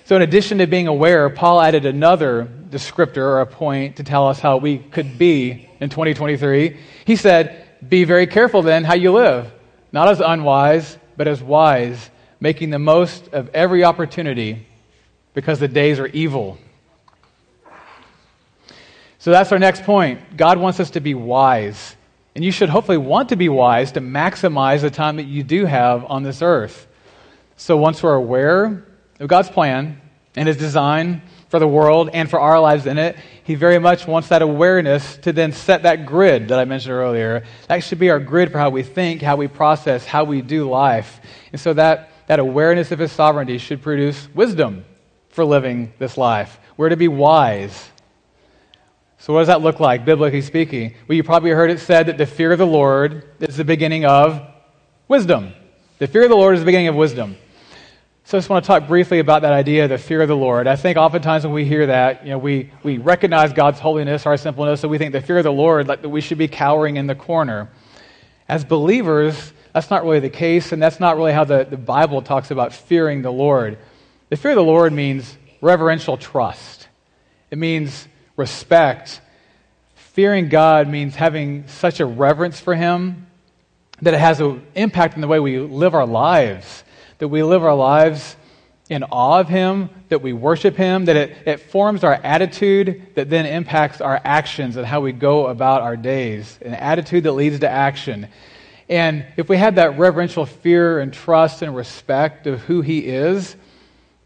So, 0.04 0.14
in 0.14 0.22
addition 0.22 0.58
to 0.58 0.68
being 0.68 0.86
aware, 0.86 1.28
Paul 1.28 1.60
added 1.60 1.84
another 1.84 2.48
descriptor 2.70 3.16
or 3.16 3.40
a 3.40 3.46
point 3.46 3.96
to 3.96 4.04
tell 4.04 4.28
us 4.28 4.38
how 4.38 4.58
we 4.58 4.78
could 4.78 5.18
be 5.18 5.68
in 5.80 5.90
2023. 5.90 6.76
He 7.04 7.16
said, 7.16 7.66
Be 7.88 8.04
very 8.04 8.28
careful 8.28 8.62
then 8.62 8.84
how 8.84 8.94
you 8.94 9.10
live, 9.10 9.52
not 9.90 10.06
as 10.06 10.20
unwise, 10.20 10.96
but 11.16 11.26
as 11.26 11.42
wise 11.42 12.08
making 12.38 12.70
the 12.70 12.78
most 12.78 13.28
of 13.32 13.48
every 13.52 13.82
opportunity 13.82 14.64
because 15.34 15.58
the 15.58 15.66
days 15.66 15.98
are 15.98 16.06
evil. 16.06 16.56
So 19.18 19.32
that's 19.32 19.50
our 19.50 19.58
next 19.58 19.82
point. 19.82 20.36
God 20.36 20.58
wants 20.58 20.78
us 20.78 20.90
to 20.90 21.00
be 21.00 21.14
wise. 21.14 21.96
And 22.36 22.44
you 22.44 22.52
should 22.52 22.68
hopefully 22.68 22.98
want 22.98 23.30
to 23.30 23.36
be 23.36 23.48
wise 23.48 23.92
to 23.92 24.02
maximize 24.02 24.82
the 24.82 24.90
time 24.90 25.16
that 25.16 25.24
you 25.24 25.42
do 25.42 25.64
have 25.64 26.04
on 26.04 26.22
this 26.22 26.42
earth. 26.42 26.86
So 27.56 27.78
once 27.78 28.02
we're 28.02 28.14
aware 28.14 28.84
of 29.18 29.26
God's 29.26 29.48
plan 29.48 30.02
and 30.36 30.46
His 30.46 30.58
design 30.58 31.22
for 31.48 31.58
the 31.58 31.66
world 31.66 32.10
and 32.12 32.28
for 32.28 32.38
our 32.38 32.60
lives 32.60 32.84
in 32.84 32.98
it, 32.98 33.16
He 33.42 33.54
very 33.54 33.78
much 33.78 34.06
wants 34.06 34.28
that 34.28 34.42
awareness 34.42 35.16
to 35.22 35.32
then 35.32 35.52
set 35.52 35.84
that 35.84 36.04
grid 36.04 36.48
that 36.48 36.58
I 36.58 36.66
mentioned 36.66 36.92
earlier. 36.92 37.42
That 37.68 37.82
should 37.82 37.98
be 37.98 38.10
our 38.10 38.20
grid 38.20 38.52
for 38.52 38.58
how 38.58 38.68
we 38.68 38.82
think, 38.82 39.22
how 39.22 39.36
we 39.36 39.48
process, 39.48 40.04
how 40.04 40.24
we 40.24 40.42
do 40.42 40.68
life. 40.68 41.22
And 41.52 41.60
so 41.60 41.72
that 41.72 42.10
that 42.26 42.38
awareness 42.38 42.92
of 42.92 42.98
his 42.98 43.12
sovereignty 43.12 43.56
should 43.56 43.80
produce 43.80 44.28
wisdom 44.34 44.84
for 45.30 45.42
living 45.46 45.94
this 45.98 46.18
life. 46.18 46.60
We're 46.76 46.90
to 46.90 46.96
be 46.98 47.08
wise. 47.08 47.88
So, 49.18 49.32
what 49.32 49.40
does 49.40 49.48
that 49.48 49.62
look 49.62 49.80
like, 49.80 50.04
biblically 50.04 50.42
speaking? 50.42 50.94
Well, 51.08 51.16
you 51.16 51.22
probably 51.22 51.50
heard 51.50 51.70
it 51.70 51.80
said 51.80 52.06
that 52.06 52.18
the 52.18 52.26
fear 52.26 52.52
of 52.52 52.58
the 52.58 52.66
Lord 52.66 53.24
is 53.40 53.56
the 53.56 53.64
beginning 53.64 54.04
of 54.04 54.42
wisdom. 55.08 55.52
The 55.98 56.06
fear 56.06 56.24
of 56.24 56.28
the 56.28 56.36
Lord 56.36 56.54
is 56.54 56.60
the 56.60 56.66
beginning 56.66 56.88
of 56.88 56.94
wisdom. 56.94 57.36
So 58.24 58.36
I 58.36 58.40
just 58.40 58.50
want 58.50 58.64
to 58.64 58.66
talk 58.66 58.88
briefly 58.88 59.20
about 59.20 59.42
that 59.42 59.52
idea, 59.52 59.84
of 59.84 59.90
the 59.90 59.98
fear 59.98 60.20
of 60.20 60.26
the 60.26 60.36
Lord. 60.36 60.66
I 60.66 60.74
think 60.74 60.98
oftentimes 60.98 61.44
when 61.44 61.54
we 61.54 61.64
hear 61.64 61.86
that, 61.86 62.24
you 62.24 62.30
know, 62.30 62.38
we, 62.38 62.72
we 62.82 62.98
recognize 62.98 63.52
God's 63.52 63.78
holiness, 63.78 64.26
our 64.26 64.36
simpleness, 64.36 64.80
so 64.80 64.88
we 64.88 64.98
think 64.98 65.12
the 65.12 65.20
fear 65.20 65.38
of 65.38 65.44
the 65.44 65.52
Lord, 65.52 65.86
like 65.86 66.02
that 66.02 66.08
we 66.08 66.20
should 66.20 66.36
be 66.36 66.48
cowering 66.48 66.96
in 66.96 67.06
the 67.06 67.14
corner. 67.14 67.70
As 68.48 68.64
believers, 68.64 69.52
that's 69.72 69.90
not 69.90 70.02
really 70.02 70.18
the 70.18 70.28
case, 70.28 70.72
and 70.72 70.82
that's 70.82 70.98
not 70.98 71.16
really 71.16 71.32
how 71.32 71.44
the, 71.44 71.68
the 71.70 71.76
Bible 71.76 72.20
talks 72.20 72.50
about 72.50 72.72
fearing 72.72 73.22
the 73.22 73.30
Lord. 73.30 73.78
The 74.28 74.36
fear 74.36 74.50
of 74.50 74.56
the 74.56 74.64
Lord 74.64 74.92
means 74.92 75.38
reverential 75.60 76.16
trust, 76.16 76.88
it 77.50 77.58
means 77.58 78.08
respect. 78.36 79.20
Fearing 79.94 80.48
God 80.48 80.88
means 80.88 81.16
having 81.16 81.68
such 81.68 82.00
a 82.00 82.06
reverence 82.06 82.60
for 82.60 82.74
Him 82.74 83.26
that 84.02 84.14
it 84.14 84.20
has 84.20 84.40
an 84.40 84.66
impact 84.74 85.14
in 85.14 85.20
the 85.20 85.28
way 85.28 85.40
we 85.40 85.58
live 85.58 85.94
our 85.94 86.06
lives, 86.06 86.84
that 87.18 87.28
we 87.28 87.42
live 87.42 87.64
our 87.64 87.74
lives 87.74 88.36
in 88.88 89.02
awe 89.04 89.40
of 89.40 89.48
Him, 89.48 89.90
that 90.10 90.22
we 90.22 90.32
worship 90.32 90.76
Him, 90.76 91.06
that 91.06 91.16
it, 91.16 91.36
it 91.46 91.60
forms 91.60 92.04
our 92.04 92.14
attitude 92.14 93.06
that 93.14 93.30
then 93.30 93.46
impacts 93.46 94.00
our 94.00 94.20
actions 94.24 94.76
and 94.76 94.86
how 94.86 95.00
we 95.00 95.12
go 95.12 95.46
about 95.46 95.82
our 95.82 95.96
days. 95.96 96.58
An 96.62 96.74
attitude 96.74 97.24
that 97.24 97.32
leads 97.32 97.60
to 97.60 97.68
action. 97.68 98.28
And 98.88 99.26
if 99.36 99.48
we 99.48 99.56
have 99.56 99.74
that 99.76 99.98
reverential 99.98 100.46
fear 100.46 101.00
and 101.00 101.12
trust 101.12 101.62
and 101.62 101.74
respect 101.74 102.46
of 102.46 102.60
who 102.60 102.82
He 102.82 103.00
is, 103.00 103.56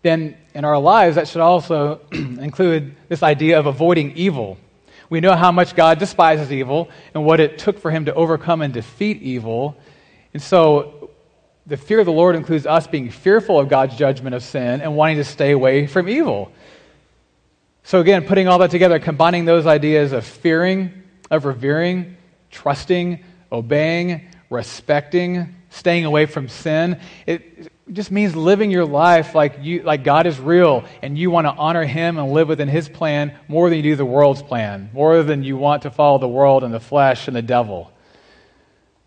then 0.02 0.36
in 0.54 0.64
our 0.64 0.78
lives, 0.78 1.16
that 1.16 1.28
should 1.28 1.40
also 1.40 2.00
include 2.12 2.94
this 3.08 3.22
idea 3.22 3.58
of 3.58 3.66
avoiding 3.66 4.12
evil. 4.16 4.58
We 5.10 5.20
know 5.20 5.34
how 5.34 5.52
much 5.52 5.74
God 5.74 5.98
despises 5.98 6.52
evil 6.52 6.88
and 7.14 7.24
what 7.24 7.40
it 7.40 7.58
took 7.58 7.78
for 7.78 7.90
Him 7.90 8.04
to 8.06 8.14
overcome 8.14 8.62
and 8.62 8.72
defeat 8.72 9.20
evil. 9.22 9.76
And 10.32 10.42
so 10.42 11.10
the 11.66 11.76
fear 11.76 12.00
of 12.00 12.06
the 12.06 12.12
Lord 12.12 12.36
includes 12.36 12.66
us 12.66 12.86
being 12.86 13.10
fearful 13.10 13.58
of 13.58 13.68
God's 13.68 13.96
judgment 13.96 14.34
of 14.34 14.42
sin 14.42 14.80
and 14.80 14.96
wanting 14.96 15.16
to 15.16 15.24
stay 15.24 15.50
away 15.50 15.86
from 15.86 16.08
evil. 16.08 16.52
So, 17.82 18.00
again, 18.00 18.24
putting 18.24 18.46
all 18.46 18.58
that 18.58 18.70
together, 18.70 18.98
combining 18.98 19.46
those 19.46 19.66
ideas 19.66 20.12
of 20.12 20.24
fearing, 20.24 21.02
of 21.30 21.44
revering, 21.44 22.16
trusting, 22.50 23.24
obeying, 23.50 24.28
respecting, 24.48 25.56
staying 25.70 26.04
away 26.04 26.26
from 26.26 26.48
sin. 26.48 27.00
It 27.90 27.94
just 27.94 28.12
means 28.12 28.36
living 28.36 28.70
your 28.70 28.84
life 28.84 29.34
like, 29.34 29.56
you, 29.62 29.82
like 29.82 30.04
God 30.04 30.28
is 30.28 30.38
real 30.38 30.84
and 31.02 31.18
you 31.18 31.28
want 31.28 31.48
to 31.48 31.50
honor 31.50 31.84
Him 31.84 32.18
and 32.18 32.30
live 32.30 32.46
within 32.46 32.68
His 32.68 32.88
plan 32.88 33.36
more 33.48 33.68
than 33.68 33.78
you 33.78 33.82
do 33.82 33.96
the 33.96 34.04
world's 34.04 34.42
plan, 34.42 34.90
more 34.92 35.24
than 35.24 35.42
you 35.42 35.56
want 35.56 35.82
to 35.82 35.90
follow 35.90 36.18
the 36.18 36.28
world 36.28 36.62
and 36.62 36.72
the 36.72 36.78
flesh 36.78 37.26
and 37.26 37.36
the 37.36 37.42
devil. 37.42 37.90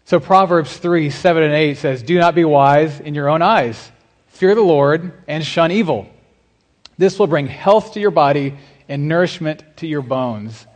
So 0.04 0.20
Proverbs 0.20 0.76
3 0.76 1.12
7 1.12 1.44
and 1.44 1.54
8 1.54 1.78
says, 1.78 2.04
Do 2.04 2.20
not 2.20 2.36
be 2.36 2.44
wise 2.44 3.00
in 3.00 3.16
your 3.16 3.30
own 3.30 3.42
eyes. 3.42 3.90
Fear 4.28 4.56
the 4.56 4.62
Lord 4.62 5.14
and 5.30 5.46
shun 5.46 5.72
evil. 5.72 6.10
This 6.98 7.18
will 7.18 7.28
bring 7.28 7.48
health 7.48 7.94
to 7.94 8.02
your 8.02 8.12
body 8.12 8.58
and 8.90 9.08
nourishment 9.08 9.64
to 9.78 9.88
your 9.88 10.02
bones. 10.02 10.68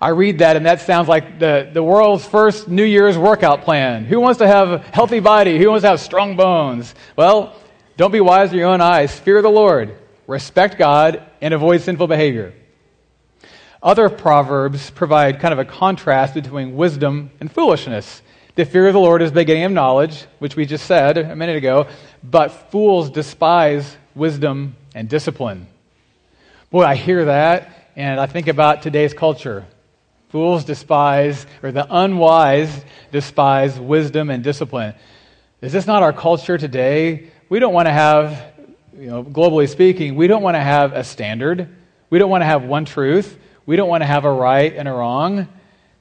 I 0.00 0.08
read 0.10 0.38
that, 0.40 0.56
and 0.56 0.66
that 0.66 0.82
sounds 0.82 1.08
like 1.08 1.38
the, 1.38 1.70
the 1.72 1.82
world's 1.82 2.24
first 2.24 2.68
New 2.68 2.84
Year's 2.84 3.16
workout 3.16 3.62
plan. 3.62 4.04
Who 4.04 4.20
wants 4.20 4.38
to 4.38 4.46
have 4.46 4.70
a 4.70 4.78
healthy 4.78 5.20
body? 5.20 5.58
Who 5.58 5.70
wants 5.70 5.82
to 5.82 5.88
have 5.88 6.00
strong 6.00 6.36
bones? 6.36 6.94
Well, 7.16 7.56
don't 7.96 8.12
be 8.12 8.20
wise 8.20 8.52
in 8.52 8.58
your 8.58 8.68
own 8.68 8.82
eyes. 8.82 9.18
Fear 9.18 9.40
the 9.40 9.48
Lord, 9.48 9.96
respect 10.26 10.76
God, 10.76 11.22
and 11.40 11.54
avoid 11.54 11.80
sinful 11.80 12.08
behavior. 12.08 12.52
Other 13.82 14.10
proverbs 14.10 14.90
provide 14.90 15.40
kind 15.40 15.52
of 15.52 15.58
a 15.58 15.64
contrast 15.64 16.34
between 16.34 16.76
wisdom 16.76 17.30
and 17.40 17.50
foolishness. 17.50 18.20
The 18.54 18.64
fear 18.64 18.88
of 18.88 18.94
the 18.94 19.00
Lord 19.00 19.22
is 19.22 19.30
the 19.30 19.40
beginning 19.40 19.64
of 19.64 19.72
knowledge, 19.72 20.24
which 20.40 20.56
we 20.56 20.66
just 20.66 20.86
said 20.86 21.16
a 21.18 21.36
minute 21.36 21.56
ago, 21.56 21.86
but 22.22 22.48
fools 22.70 23.10
despise 23.10 23.96
wisdom 24.14 24.76
and 24.94 25.08
discipline. 25.08 25.66
Boy, 26.70 26.82
I 26.82 26.96
hear 26.96 27.26
that, 27.26 27.90
and 27.96 28.18
I 28.18 28.26
think 28.26 28.48
about 28.48 28.82
today's 28.82 29.14
culture. 29.14 29.66
Fools 30.28 30.64
despise, 30.64 31.46
or 31.62 31.72
the 31.72 31.86
unwise 31.88 32.84
despise 33.12 33.78
wisdom 33.78 34.30
and 34.30 34.42
discipline. 34.42 34.94
Is 35.60 35.72
this 35.72 35.86
not 35.86 36.02
our 36.02 36.12
culture 36.12 36.58
today? 36.58 37.30
We 37.48 37.58
don't 37.60 37.72
want 37.72 37.86
to 37.86 37.92
have, 37.92 38.52
you 38.98 39.06
know, 39.06 39.22
globally 39.22 39.68
speaking, 39.68 40.16
we 40.16 40.26
don't 40.26 40.42
want 40.42 40.56
to 40.56 40.60
have 40.60 40.92
a 40.92 41.04
standard. 41.04 41.68
We 42.10 42.18
don't 42.18 42.30
want 42.30 42.42
to 42.42 42.46
have 42.46 42.64
one 42.64 42.84
truth. 42.84 43.38
We 43.66 43.76
don't 43.76 43.88
want 43.88 44.02
to 44.02 44.06
have 44.06 44.24
a 44.24 44.32
right 44.32 44.74
and 44.74 44.86
a 44.88 44.92
wrong. 44.92 45.48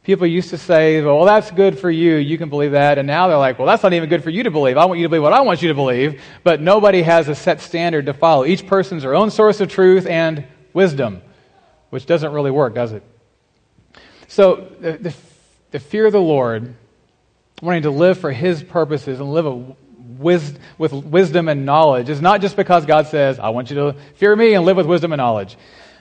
People 0.04 0.28
used 0.28 0.52
to 0.52 0.58
say, 0.58 1.02
well, 1.02 1.26
that's 1.26 1.50
good 1.50 1.80
for 1.80 1.90
you. 1.90 2.16
You 2.18 2.38
can 2.38 2.50
believe 2.50 2.74
that. 2.74 3.00
And 3.00 3.08
now 3.08 3.28
they're 3.28 3.38
like, 3.40 3.58
well, 3.58 3.68
that's 3.68 3.82
not 3.82 3.92
even 3.94 4.08
good 4.08 4.24
for 4.24 4.30
you 4.30 4.44
to 4.44 4.52
believe. 4.52 4.78
I 4.78 4.86
want 4.86 5.00
you 5.00 5.06
to 5.06 5.10
believe 5.10 5.24
what 5.24 5.34
I 5.34 5.42
want 5.42 5.64
you 5.64 5.70
to 5.70 5.74
believe. 5.74 6.22
But 6.44 6.62
nobody 6.62 7.02
has 7.02 7.28
a 7.28 7.34
set 7.34 7.60
standard 7.60 8.06
to 8.06 8.14
follow. 8.14 8.46
Each 8.46 8.68
person's 8.68 9.02
their 9.02 9.16
own 9.16 9.32
source 9.32 9.62
of 9.62 9.70
truth 9.70 10.06
and 10.06 10.46
wisdom, 10.74 11.24
which 11.90 12.06
doesn't 12.06 12.32
really 12.34 12.52
work, 12.52 12.76
does 12.76 12.92
it? 12.92 13.02
So 14.28 14.68
the, 14.80 14.94
the, 14.94 15.16
the 15.72 15.80
fear 15.80 16.06
of 16.06 16.14
the 16.14 16.22
Lord, 16.22 16.74
wanting 17.62 17.84
to 17.84 17.92
live 17.92 18.20
for 18.20 18.32
His 18.32 18.64
purposes 18.64 19.20
and 19.20 19.32
live 19.32 19.46
a 19.46 19.76
with 20.78 20.94
wisdom 20.94 21.50
and 21.50 21.66
knowledge 21.66 22.10
is 22.10 22.22
not 22.22 22.40
just 22.40 22.56
because 22.56 22.86
God 22.86 23.08
says, 23.08 23.38
I 23.38 23.50
want 23.50 23.70
you 23.70 23.76
to 23.78 23.96
fear 24.16 24.34
me 24.36 24.54
and 24.54 24.64
live 24.64 24.78
with 24.78 24.86
wisdom 24.86 25.12
and 25.12 25.20
knowledge. 25.20 25.58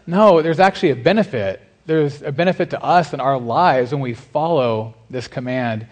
No, 0.07 0.41
there's 0.41 0.61
actually 0.61 0.91
a 0.91 0.97
benefit 0.97 1.61
there's 1.87 2.23
a 2.23 2.33
benefit 2.33 2.71
to 2.71 2.83
us 2.83 3.13
in 3.13 3.21
our 3.21 3.39
lives 3.39 3.93
when 3.93 4.01
we 4.01 4.15
follow 4.15 4.95
this 5.11 5.29
command. 5.29 5.87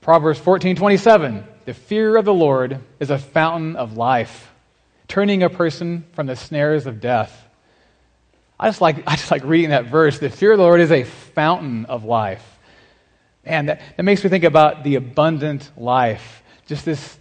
Proverbs 0.00 0.38
14:27, 0.38 1.44
"The 1.64 1.74
fear 1.74 2.16
of 2.16 2.24
the 2.24 2.34
Lord 2.34 2.80
is 3.00 3.10
a 3.10 3.18
fountain 3.18 3.76
of 3.76 3.96
life, 3.96 4.52
turning 5.06 5.42
a 5.42 5.48
person 5.48 6.04
from 6.12 6.26
the 6.26 6.36
snares 6.36 6.86
of 6.86 7.00
death." 7.00 7.47
I 8.58 8.68
just 8.68 8.80
like 8.80 9.04
I 9.06 9.16
just 9.16 9.30
like 9.30 9.44
reading 9.44 9.70
that 9.70 9.86
verse. 9.86 10.18
The 10.18 10.30
fear 10.30 10.52
of 10.52 10.58
the 10.58 10.64
Lord 10.64 10.80
is 10.80 10.90
a 10.90 11.04
fountain 11.04 11.86
of 11.86 12.04
life. 12.04 12.44
And 13.44 13.68
that, 13.68 13.80
that 13.96 14.02
makes 14.02 14.22
me 14.22 14.30
think 14.30 14.44
about 14.44 14.84
the 14.84 14.96
abundant 14.96 15.70
life, 15.76 16.42
just 16.66 16.84
this 16.84 17.18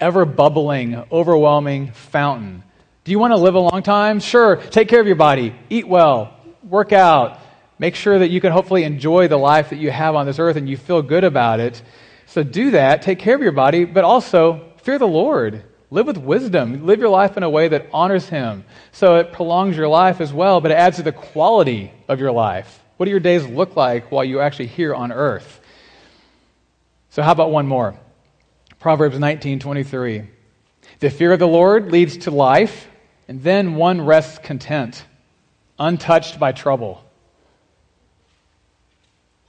ever 0.00 0.24
bubbling, 0.24 1.04
overwhelming 1.10 1.92
fountain. 1.92 2.62
Do 3.04 3.10
you 3.10 3.18
want 3.18 3.32
to 3.32 3.36
live 3.36 3.54
a 3.54 3.60
long 3.60 3.82
time? 3.82 4.20
Sure. 4.20 4.56
Take 4.56 4.88
care 4.88 5.00
of 5.00 5.06
your 5.06 5.16
body, 5.16 5.54
eat 5.68 5.86
well, 5.86 6.34
work 6.62 6.92
out, 6.92 7.40
Make 7.78 7.94
sure 7.94 8.18
that 8.18 8.30
you 8.30 8.40
can 8.40 8.52
hopefully 8.52 8.84
enjoy 8.84 9.28
the 9.28 9.36
life 9.36 9.70
that 9.70 9.76
you 9.76 9.90
have 9.90 10.14
on 10.14 10.24
this 10.24 10.38
earth 10.38 10.56
and 10.56 10.68
you 10.68 10.76
feel 10.76 11.02
good 11.02 11.24
about 11.24 11.60
it. 11.60 11.82
So 12.24 12.42
do 12.42 12.70
that. 12.70 13.02
Take 13.02 13.18
care 13.18 13.34
of 13.34 13.42
your 13.42 13.52
body, 13.52 13.84
but 13.84 14.02
also 14.02 14.72
fear 14.78 14.98
the 14.98 15.06
Lord. 15.06 15.62
Live 15.90 16.06
with 16.06 16.18
wisdom. 16.18 16.86
Live 16.86 16.98
your 16.98 17.08
life 17.08 17.36
in 17.36 17.42
a 17.42 17.50
way 17.50 17.68
that 17.68 17.88
honors 17.92 18.28
Him. 18.28 18.64
So 18.92 19.16
it 19.16 19.32
prolongs 19.32 19.76
your 19.76 19.88
life 19.88 20.20
as 20.20 20.32
well, 20.32 20.60
but 20.60 20.70
it 20.70 20.74
adds 20.74 20.96
to 20.96 21.02
the 21.02 21.12
quality 21.12 21.92
of 22.08 22.18
your 22.18 22.32
life. 22.32 22.82
What 22.96 23.06
do 23.06 23.10
your 23.10 23.20
days 23.20 23.46
look 23.46 23.76
like 23.76 24.10
while 24.10 24.24
you're 24.24 24.42
actually 24.42 24.66
here 24.66 24.94
on 24.94 25.12
earth? 25.12 25.60
So 27.10 27.22
how 27.22 27.32
about 27.32 27.50
one 27.50 27.66
more? 27.66 27.94
Proverbs 28.78 29.18
19:23. 29.18 30.28
The 31.00 31.10
fear 31.10 31.32
of 31.32 31.38
the 31.38 31.48
Lord 31.48 31.92
leads 31.92 32.16
to 32.18 32.30
life, 32.30 32.88
and 33.28 33.42
then 33.42 33.76
one 33.76 34.04
rests 34.04 34.38
content, 34.38 35.04
untouched 35.78 36.38
by 36.38 36.52
trouble. 36.52 37.02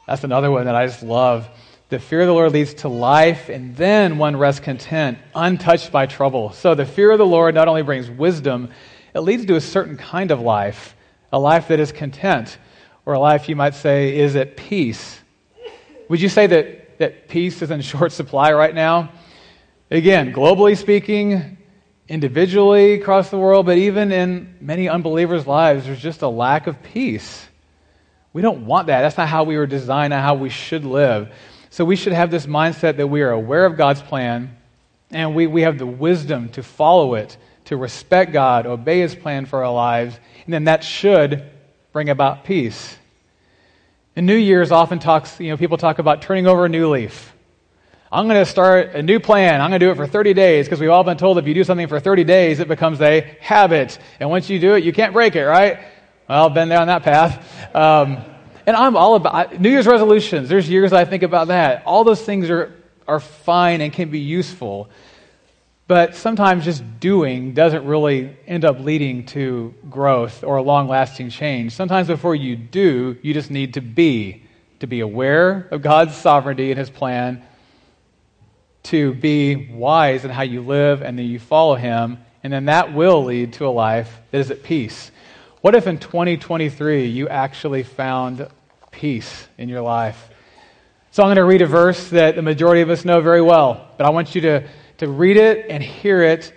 That's 0.06 0.24
another 0.24 0.50
one 0.52 0.66
that 0.66 0.76
I 0.76 0.86
just 0.86 1.04
love. 1.04 1.50
The 1.90 2.00
fear 2.00 2.20
of 2.20 2.28
the 2.28 2.34
Lord 2.34 2.52
leads 2.52 2.74
to 2.76 2.90
life, 2.90 3.48
and 3.48 3.74
then 3.78 4.18
one 4.18 4.36
rests 4.36 4.60
content, 4.60 5.20
untouched 5.34 5.90
by 5.90 6.06
trouble. 6.06 6.52
So 6.52 6.76
the 6.76 6.86
fear 6.86 7.12
of 7.12 7.18
the 7.18 7.26
Lord 7.26 7.56
not 7.56 7.70
only 7.70 7.82
brings 7.82 8.10
wisdom, 8.10 8.72
it 9.16 9.22
leads 9.22 9.46
to 9.46 9.56
a 9.56 9.62
certain 9.62 9.96
kind 9.96 10.32
of 10.32 10.42
life, 10.42 10.98
a 11.32 11.40
life 11.40 11.70
that 11.70 11.80
is 11.80 11.94
content, 11.94 12.58
or 13.06 13.14
a 13.14 13.20
life 13.20 13.48
you 13.48 13.56
might 13.56 13.74
say 13.74 14.18
is 14.18 14.36
at 14.36 14.58
peace. 14.58 15.18
Would 16.10 16.20
you 16.20 16.28
say 16.28 16.48
that, 16.48 17.00
that 17.00 17.30
peace 17.30 17.62
is 17.62 17.72
in 17.72 17.80
short 17.80 18.12
supply 18.12 18.52
right 18.52 18.76
now? 18.76 19.14
Again, 19.90 20.34
globally 20.34 20.76
speaking, 20.76 21.58
individually 22.10 22.96
across 22.96 23.30
the 23.30 23.38
world, 23.38 23.66
but 23.66 23.78
even 23.78 24.12
in 24.12 24.58
many 24.60 24.90
unbelievers' 24.90 25.48
lives, 25.48 25.86
there's 25.86 26.02
just 26.02 26.22
a 26.22 26.28
lack 26.28 26.68
of 26.68 26.84
peace. 26.84 27.48
We 28.34 28.42
don't 28.42 28.66
want 28.66 28.88
that. 28.88 29.04
That's 29.04 29.18
not 29.18 29.30
how 29.30 29.46
we 29.46 29.56
were 29.56 29.68
designed, 29.68 30.12
not 30.12 30.22
how 30.22 30.36
we 30.36 30.50
should 30.50 30.84
live. 30.84 31.32
So 31.78 31.86
we 31.86 31.96
should 31.96 32.14
have 32.14 32.32
this 32.32 32.48
mindset 32.48 32.98
that 32.98 33.06
we 33.06 33.22
are 33.22 33.30
aware 33.30 33.64
of 33.64 33.78
God's 33.78 34.02
plan 34.02 34.58
and 35.12 35.36
we, 35.36 35.46
we 35.46 35.62
have 35.62 35.78
the 35.78 35.86
wisdom 35.86 36.50
to 36.54 36.64
follow 36.64 37.14
it, 37.14 37.38
to 37.66 37.78
respect 37.78 38.32
God, 38.32 38.66
obey 38.66 39.02
His 39.02 39.14
plan 39.14 39.46
for 39.46 39.64
our 39.64 39.72
lives, 39.72 40.20
and 40.46 40.52
then 40.56 40.64
that 40.64 40.84
should 40.84 41.48
bring 41.94 42.10
about 42.10 42.46
peace. 42.46 42.98
And 44.16 44.26
New 44.26 44.34
Year's 44.36 44.72
often 44.72 44.98
talks, 44.98 45.40
you 45.40 45.52
know, 45.52 45.58
people 45.58 45.78
talk 45.78 46.00
about 46.00 46.24
turning 46.24 46.48
over 46.48 46.66
a 46.66 46.70
new 46.70 46.90
leaf. 46.90 47.32
I'm 48.12 48.28
going 48.28 48.44
to 48.44 48.50
start 48.50 48.96
a 48.96 49.04
new 49.04 49.20
plan. 49.20 49.62
I'm 49.62 49.70
going 49.70 49.80
to 49.80 49.86
do 49.86 49.92
it 49.92 49.98
for 49.98 50.08
30 50.08 50.34
days 50.34 50.66
because 50.66 50.80
we've 50.80 50.90
all 50.90 51.04
been 51.04 51.18
told 51.18 51.38
if 51.38 51.46
you 51.46 51.54
do 51.54 51.64
something 51.64 51.88
for 51.88 52.00
30 52.00 52.24
days, 52.24 52.60
it 52.60 52.68
becomes 52.68 53.02
a 53.02 53.22
habit. 53.40 54.00
And 54.20 54.32
once 54.32 54.50
you 54.50 54.58
do 54.58 54.74
it, 54.74 54.84
you 54.84 54.94
can't 54.94 55.14
break 55.14 55.36
it, 55.36 55.46
right? 55.46 55.78
Well, 56.28 56.48
I've 56.48 56.56
been 56.56 56.70
down 56.70 56.88
that 56.88 57.04
path. 57.04 57.76
Um, 57.76 58.24
and 58.68 58.76
I'm 58.76 58.98
all 58.98 59.16
about 59.16 59.62
New 59.62 59.70
Year's 59.70 59.88
resolutions. 59.88 60.50
There's 60.50 60.70
years 60.70 60.92
I 60.92 61.06
think 61.06 61.24
about 61.24 61.48
that. 61.48 61.84
All 61.86 62.04
those 62.04 62.22
things 62.22 62.50
are, 62.50 62.76
are 63.08 63.22
fine 63.22 63.80
and 63.80 63.94
can 63.94 64.10
be 64.10 64.20
useful. 64.20 64.90
But 65.88 66.16
sometimes 66.16 66.66
just 66.66 66.84
doing 67.00 67.54
doesn't 67.54 67.86
really 67.86 68.36
end 68.46 68.66
up 68.66 68.82
leading 68.82 69.26
to 69.28 69.74
growth 69.90 70.44
or 70.44 70.58
a 70.58 70.62
long 70.62 70.90
lasting 70.90 71.30
change. 71.30 71.72
Sometimes 71.72 72.08
before 72.08 72.36
you 72.36 72.58
do, 72.58 73.18
you 73.22 73.34
just 73.34 73.50
need 73.50 73.76
to 73.76 73.82
be, 73.82 74.44
to 74.82 74.88
be 74.88 75.00
aware 75.00 75.70
of 75.72 75.82
God's 75.82 76.14
sovereignty 76.14 76.70
and 76.70 76.78
His 76.78 76.90
plan, 76.90 77.42
to 78.84 79.14
be 79.14 79.70
wise 79.72 80.26
in 80.26 80.30
how 80.30 80.44
you 80.44 80.62
live, 80.62 81.02
and 81.02 81.18
then 81.18 81.26
you 81.26 81.40
follow 81.40 81.76
Him, 81.76 82.18
and 82.44 82.52
then 82.52 82.66
that 82.66 82.94
will 82.94 83.24
lead 83.24 83.54
to 83.54 83.66
a 83.66 83.70
life 83.70 84.20
that 84.32 84.40
is 84.40 84.52
at 84.52 84.62
peace. 84.62 85.10
What 85.62 85.74
if 85.74 85.88
in 85.88 85.98
2023 85.98 87.08
you 87.08 87.28
actually 87.30 87.82
found 87.82 88.48
peace 88.92 89.48
in 89.58 89.70
your 89.70 89.82
life? 89.82 90.30
So 91.10 91.24
I'm 91.24 91.28
going 91.28 91.38
to 91.38 91.46
read 91.46 91.64
a 91.64 91.66
verse 91.66 92.12
that 92.12 92.36
the 92.36 92.44
majority 92.44 92.82
of 92.82 92.92
us 92.92 93.04
know 93.04 93.22
very 93.22 93.42
well, 93.42 93.90
but 93.98 94.06
I 94.06 94.12
want 94.12 94.36
you 94.36 94.42
to, 94.42 94.68
to 95.00 95.08
read 95.08 95.36
it 95.36 95.66
and 95.68 95.82
hear 95.82 96.22
it 96.22 96.54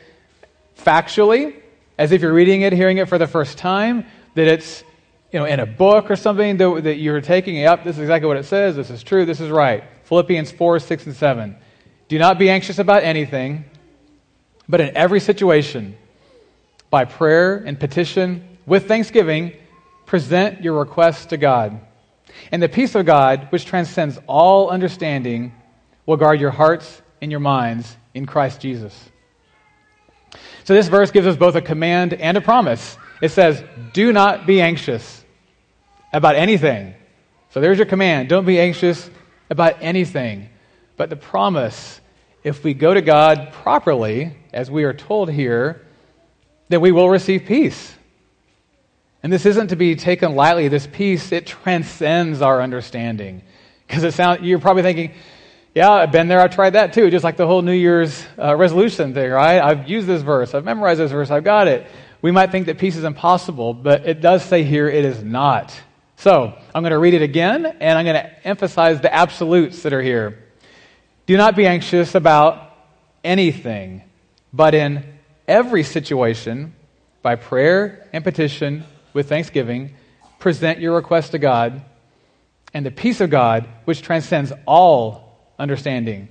factually, 0.77 1.55
as 1.97 2.13
if 2.13 2.21
you're 2.21 2.35
reading 2.35 2.61
it, 2.61 2.75
hearing 2.75 2.99
it 2.99 3.09
for 3.09 3.17
the 3.17 3.27
first 3.27 3.57
time, 3.57 4.05
that 4.35 4.47
it's 4.47 4.85
you 5.33 5.39
know, 5.39 5.47
in 5.47 5.61
a 5.61 5.67
book 5.67 6.11
or 6.11 6.17
something 6.17 6.59
that, 6.59 6.85
that 6.85 6.97
you're 6.97 7.23
taking, 7.23 7.57
yep, 7.57 7.85
this 7.85 7.97
is 7.97 8.03
exactly 8.03 8.29
what 8.29 8.37
it 8.37 8.45
says, 8.45 8.77
this 8.77 8.91
is 8.91 9.03
true, 9.03 9.25
this 9.25 9.41
is 9.41 9.49
right. 9.49 9.83
Philippians 10.05 10.53
4, 10.53 10.79
6, 10.79 11.07
and 11.07 11.17
7. 11.17 11.57
Do 12.09 12.19
not 12.19 12.39
be 12.39 12.51
anxious 12.51 12.79
about 12.79 13.03
anything, 13.03 13.65
but 14.69 14.83
in 14.83 14.95
every 14.95 15.21
situation, 15.21 15.97
by 16.91 17.07
prayer 17.07 17.57
and 17.57 17.81
petition, 17.81 18.50
with 18.71 18.87
thanksgiving, 18.87 19.53
present 20.07 20.63
your 20.63 20.79
requests 20.79 21.27
to 21.27 21.37
God. 21.37 21.81
And 22.53 22.63
the 22.63 22.69
peace 22.69 22.95
of 22.95 23.05
God, 23.05 23.49
which 23.51 23.65
transcends 23.65 24.17
all 24.29 24.71
understanding, 24.71 25.53
will 26.07 26.17
guard 26.17 26.41
your 26.41 26.53
hearts 26.53 27.03
and 27.21 27.33
your 27.33 27.41
minds 27.41 27.97
in 28.15 28.27
Christ 28.27 28.61
Jesus. 28.61 29.11
So, 30.63 30.73
this 30.73 30.87
verse 30.87 31.11
gives 31.11 31.27
us 31.27 31.37
both 31.37 31.57
a 31.57 31.61
command 31.61 32.15
and 32.15 32.37
a 32.37 32.41
promise. 32.41 32.97
It 33.21 33.31
says, 33.31 33.61
Do 33.93 34.13
not 34.13 34.47
be 34.47 34.61
anxious 34.61 35.25
about 36.13 36.37
anything. 36.37 36.95
So, 37.49 37.61
there's 37.61 37.77
your 37.77 37.87
command. 37.87 38.29
Don't 38.29 38.47
be 38.47 38.61
anxious 38.61 39.11
about 39.51 39.79
anything. 39.81 40.49
But 40.97 41.11
the 41.11 41.17
promise, 41.17 42.01
if 42.45 42.63
we 42.63 42.75
go 42.75 42.95
to 42.95 43.03
God 43.03 43.53
properly, 43.53 44.37
as 44.53 44.71
we 44.71 44.85
are 44.85 44.95
told 44.95 45.29
here, 45.29 45.85
then 46.69 46.81
we 46.81 46.93
will 46.93 47.11
receive 47.11 47.47
peace. 47.47 47.97
And 49.23 49.33
this 49.33 49.45
isn't 49.45 49.69
to 49.69 49.77
be 49.77 49.97
taken 49.97 50.35
lightly. 50.35 50.69
This 50.69 50.87
peace, 50.87 51.33
it 51.33 51.47
transcends 51.47 52.41
our 52.41 52.63
understanding. 52.63 53.43
Because 53.87 54.05
it 54.05 54.15
sounds, 54.15 54.43
you're 54.43 54.59
probably 54.59 54.83
thinking, 54.83 55.13
yeah, 55.75 55.91
I've 55.91 56.11
been 56.11 56.29
there, 56.29 56.41
I've 56.41 56.55
tried 56.55 56.71
that 56.71 56.93
too. 56.93 57.11
Just 57.11 57.23
like 57.23 57.37
the 57.37 57.47
whole 57.47 57.63
New 57.63 57.73
Year's 57.73 58.25
uh, 58.39 58.57
resolution 58.57 59.15
thing, 59.15 59.31
right? 59.31 59.61
I've 59.61 59.89
used 59.89 60.07
this 60.07 60.23
verse, 60.23 60.55
I've 60.55 60.65
memorized 60.65 61.01
this 61.01 61.11
verse, 61.11 61.31
I've 61.31 61.45
got 61.45 61.69
it. 61.69 61.87
We 62.23 62.31
might 62.31 62.51
think 62.51 62.67
that 62.67 62.79
peace 62.79 62.97
is 62.97 63.05
impossible, 63.05 63.73
but 63.73 64.07
it 64.07 64.21
does 64.21 64.45
say 64.45 64.63
here 64.63 64.89
it 64.89 65.05
is 65.05 65.23
not. 65.23 65.75
So 66.17 66.55
I'm 66.75 66.83
going 66.83 66.93
to 66.93 66.99
read 66.99 67.15
it 67.15 67.23
again, 67.23 67.65
and 67.65 67.99
I'm 67.99 68.05
going 68.05 68.23
to 68.23 68.47
emphasize 68.47 69.01
the 69.01 69.15
absolutes 69.15 69.83
that 69.85 69.93
are 69.93 70.03
here. 70.03 70.39
Do 71.27 71.37
not 71.37 71.57
be 71.57 71.67
anxious 71.67 72.15
about 72.15 72.77
anything, 73.25 74.03
but 74.53 74.75
in 74.75 75.05
every 75.49 75.83
situation, 75.83 76.75
by 77.23 77.37
prayer 77.37 78.09
and 78.13 78.23
petition, 78.25 78.85
with 79.13 79.29
thanksgiving, 79.29 79.95
present 80.39 80.81
your 80.81 80.95
request 80.95 81.33
to 81.33 81.39
God, 81.39 81.83
and 82.73 82.87
the 82.87 82.91
peace 82.91 83.21
of 83.21 83.31
God, 83.31 83.69
which 83.85 84.03
transcends 84.03 84.53
all 84.67 85.53
understanding, 85.59 86.29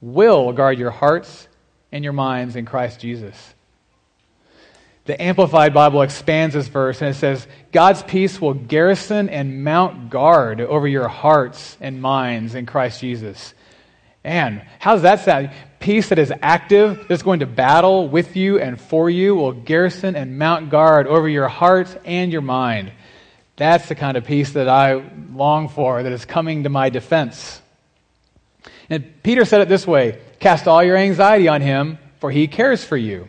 will 0.00 0.52
guard 0.52 0.78
your 0.78 0.90
hearts 0.90 1.48
and 1.92 2.04
your 2.04 2.12
minds 2.12 2.56
in 2.56 2.66
Christ 2.66 3.00
Jesus. 3.00 3.54
The 5.06 5.20
Amplified 5.20 5.74
Bible 5.74 6.02
expands 6.02 6.54
this 6.54 6.68
verse 6.68 7.00
and 7.00 7.10
it 7.10 7.18
says, 7.18 7.46
God's 7.72 8.02
peace 8.02 8.40
will 8.40 8.54
garrison 8.54 9.28
and 9.28 9.64
mount 9.64 10.10
guard 10.10 10.60
over 10.60 10.86
your 10.86 11.08
hearts 11.08 11.76
and 11.80 12.00
minds 12.00 12.54
in 12.54 12.66
Christ 12.66 13.00
Jesus. 13.00 13.54
And 14.22 14.62
how 14.78 14.92
does 14.92 15.02
that 15.02 15.20
sound? 15.20 15.50
Peace 15.80 16.10
that 16.10 16.18
is 16.18 16.32
active, 16.42 17.06
that's 17.08 17.22
going 17.22 17.40
to 17.40 17.46
battle 17.46 18.06
with 18.06 18.36
you 18.36 18.60
and 18.60 18.78
for 18.78 19.10
you, 19.10 19.34
will 19.34 19.52
garrison 19.52 20.14
and 20.14 20.38
mount 20.38 20.70
guard 20.70 21.06
over 21.06 21.28
your 21.28 21.48
heart 21.48 21.98
and 22.04 22.30
your 22.30 22.42
mind. 22.42 22.92
That's 23.56 23.88
the 23.88 23.94
kind 23.94 24.16
of 24.16 24.24
peace 24.24 24.52
that 24.52 24.68
I 24.68 25.02
long 25.32 25.68
for, 25.68 26.02
that 26.02 26.12
is 26.12 26.24
coming 26.24 26.64
to 26.64 26.68
my 26.68 26.90
defense. 26.90 27.60
And 28.90 29.22
Peter 29.22 29.44
said 29.44 29.62
it 29.62 29.68
this 29.68 29.86
way 29.86 30.20
Cast 30.38 30.68
all 30.68 30.82
your 30.82 30.96
anxiety 30.96 31.48
on 31.48 31.62
him, 31.62 31.98
for 32.20 32.30
he 32.30 32.46
cares 32.46 32.84
for 32.84 32.96
you. 32.96 33.28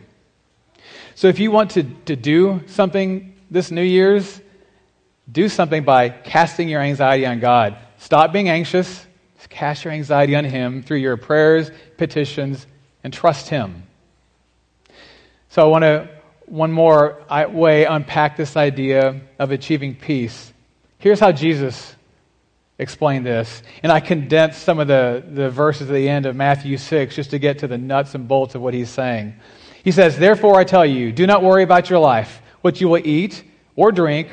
So 1.14 1.28
if 1.28 1.38
you 1.38 1.50
want 1.50 1.72
to, 1.72 1.84
to 2.04 2.16
do 2.16 2.62
something 2.66 3.34
this 3.50 3.70
New 3.70 3.82
Year's, 3.82 4.40
do 5.30 5.48
something 5.48 5.84
by 5.84 6.10
casting 6.10 6.68
your 6.68 6.80
anxiety 6.80 7.24
on 7.24 7.40
God. 7.40 7.78
Stop 7.98 8.32
being 8.32 8.48
anxious. 8.48 9.06
Cast 9.48 9.84
your 9.84 9.92
anxiety 9.92 10.36
on 10.36 10.44
Him 10.44 10.82
through 10.82 10.98
your 10.98 11.16
prayers, 11.16 11.70
petitions, 11.96 12.66
and 13.04 13.12
trust 13.12 13.48
Him. 13.48 13.84
So 15.48 15.62
I 15.62 15.66
want 15.66 15.82
to, 15.82 16.08
one 16.46 16.72
more 16.72 17.22
way, 17.50 17.84
unpack 17.84 18.36
this 18.36 18.56
idea 18.56 19.20
of 19.38 19.50
achieving 19.50 19.94
peace. 19.94 20.52
Here's 20.98 21.20
how 21.20 21.32
Jesus 21.32 21.94
explained 22.78 23.24
this. 23.24 23.62
And 23.82 23.90
I 23.90 24.00
condensed 24.00 24.62
some 24.62 24.78
of 24.78 24.88
the, 24.88 25.22
the 25.26 25.50
verses 25.50 25.90
at 25.90 25.94
the 25.94 26.08
end 26.08 26.26
of 26.26 26.36
Matthew 26.36 26.76
6 26.76 27.14
just 27.14 27.30
to 27.30 27.38
get 27.38 27.60
to 27.60 27.66
the 27.66 27.78
nuts 27.78 28.14
and 28.14 28.28
bolts 28.28 28.54
of 28.54 28.62
what 28.62 28.74
he's 28.74 28.90
saying. 28.90 29.34
He 29.84 29.90
says, 29.90 30.18
Therefore 30.18 30.58
I 30.58 30.64
tell 30.64 30.86
you, 30.86 31.12
do 31.12 31.26
not 31.26 31.42
worry 31.42 31.62
about 31.62 31.90
your 31.90 31.98
life, 31.98 32.42
what 32.60 32.80
you 32.80 32.88
will 32.88 33.06
eat 33.06 33.42
or 33.76 33.92
drink, 33.92 34.28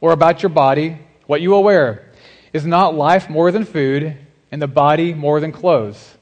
or 0.00 0.12
about 0.12 0.42
your 0.42 0.50
body, 0.50 0.98
what 1.26 1.40
you 1.40 1.50
will 1.50 1.64
wear. 1.64 2.10
Is 2.52 2.64
not 2.64 2.94
life 2.94 3.28
more 3.28 3.50
than 3.50 3.64
food, 3.64 4.16
and 4.54 4.62
the 4.62 4.68
body 4.68 5.12
more 5.12 5.40
than 5.40 5.50
clothes? 5.50 6.16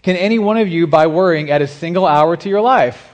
Can 0.00 0.16
any 0.16 0.38
one 0.38 0.56
of 0.56 0.66
you, 0.66 0.86
by 0.86 1.08
worrying, 1.08 1.50
add 1.50 1.60
a 1.60 1.66
single 1.66 2.06
hour 2.06 2.34
to 2.34 2.48
your 2.48 2.62
life? 2.62 3.12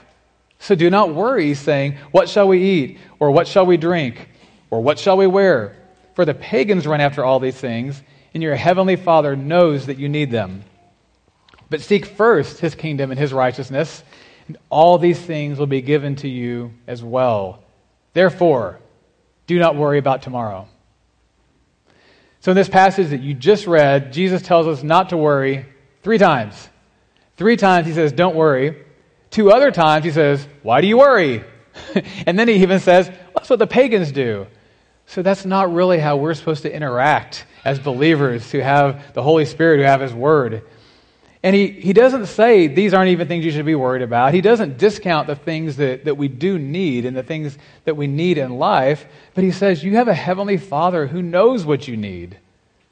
So 0.57 0.73
do 0.73 0.89
not 0.89 1.13
worry, 1.13 1.53
saying, 1.53 1.97
What 2.11 2.29
shall 2.29 2.47
we 2.47 2.63
eat? 2.63 2.97
Or 3.19 3.29
what 3.31 3.45
shall 3.45 3.65
we 3.65 3.75
drink? 3.75 4.29
Or 4.69 4.79
what 4.79 4.99
shall 4.99 5.17
we 5.17 5.27
wear? 5.27 5.75
For 6.15 6.23
the 6.23 6.33
pagans 6.33 6.87
run 6.87 7.01
after 7.01 7.25
all 7.25 7.41
these 7.41 7.57
things, 7.57 8.01
and 8.33 8.41
your 8.41 8.55
heavenly 8.55 8.95
Father 8.95 9.35
knows 9.35 9.87
that 9.87 9.99
you 9.99 10.07
need 10.07 10.31
them. 10.31 10.63
But 11.69 11.81
seek 11.81 12.05
first 12.05 12.59
his 12.61 12.73
kingdom 12.73 13.11
and 13.11 13.19
his 13.19 13.33
righteousness, 13.33 14.01
and 14.47 14.55
all 14.69 14.97
these 14.97 15.19
things 15.19 15.59
will 15.59 15.67
be 15.67 15.81
given 15.81 16.15
to 16.17 16.29
you 16.29 16.71
as 16.87 17.03
well. 17.03 17.61
Therefore, 18.13 18.79
do 19.45 19.59
not 19.59 19.75
worry 19.75 19.97
about 19.97 20.21
tomorrow. 20.21 20.69
So, 22.43 22.51
in 22.51 22.57
this 22.57 22.67
passage 22.67 23.11
that 23.11 23.21
you 23.21 23.33
just 23.33 23.67
read, 23.67 24.11
Jesus 24.11 24.41
tells 24.41 24.67
us 24.67 24.83
not 24.83 25.11
to 25.11 25.17
worry 25.17 25.65
three 26.01 26.17
times. 26.17 26.67
Three 27.37 27.55
times 27.55 27.87
he 27.87 27.93
says, 27.93 28.11
Don't 28.11 28.35
worry. 28.35 28.83
Two 29.29 29.49
other 29.49 29.71
times 29.71 30.03
he 30.03 30.11
says, 30.11 30.45
Why 30.61 30.81
do 30.81 30.87
you 30.87 30.97
worry? 30.97 31.45
and 32.27 32.37
then 32.37 32.49
he 32.49 32.55
even 32.55 32.81
says, 32.81 33.09
That's 33.33 33.49
what 33.49 33.59
the 33.59 33.67
pagans 33.67 34.11
do. 34.11 34.47
So, 35.05 35.21
that's 35.21 35.45
not 35.45 35.73
really 35.73 35.99
how 35.99 36.17
we're 36.17 36.33
supposed 36.33 36.63
to 36.63 36.75
interact 36.75 37.45
as 37.63 37.79
believers 37.79 38.51
who 38.51 38.59
have 38.59 39.13
the 39.13 39.23
Holy 39.23 39.45
Spirit, 39.45 39.77
who 39.77 39.85
have 39.85 40.01
his 40.01 40.13
word. 40.13 40.63
And 41.43 41.53
he, 41.53 41.67
he 41.67 41.91
doesn't 41.91 42.27
say 42.27 42.67
these 42.67 42.93
aren't 42.93 43.09
even 43.09 43.27
things 43.27 43.43
you 43.43 43.51
should 43.51 43.65
be 43.65 43.75
worried 43.75 44.01
about. 44.01 44.33
He 44.33 44.39
doesn't 44.39 44.77
discount 44.77 45.27
the 45.27 45.35
things 45.35 45.75
that, 45.75 46.05
that 46.05 46.15
we 46.15 46.29
do 46.29 46.57
need 46.57 47.05
and 47.05 47.15
the 47.15 47.23
things 47.23 47.57
that 47.83 47.97
we 47.97 48.07
need 48.07 48.37
in 48.37 48.57
life. 48.57 49.05
But 49.35 49.43
he 49.43 49.51
says, 49.51 49.83
You 49.83 49.97
have 49.97 50.07
a 50.07 50.13
heavenly 50.13 50.55
Father 50.55 51.05
who 51.05 51.21
knows 51.21 51.65
what 51.65 51.85
you 51.85 51.97
need. 51.97 52.37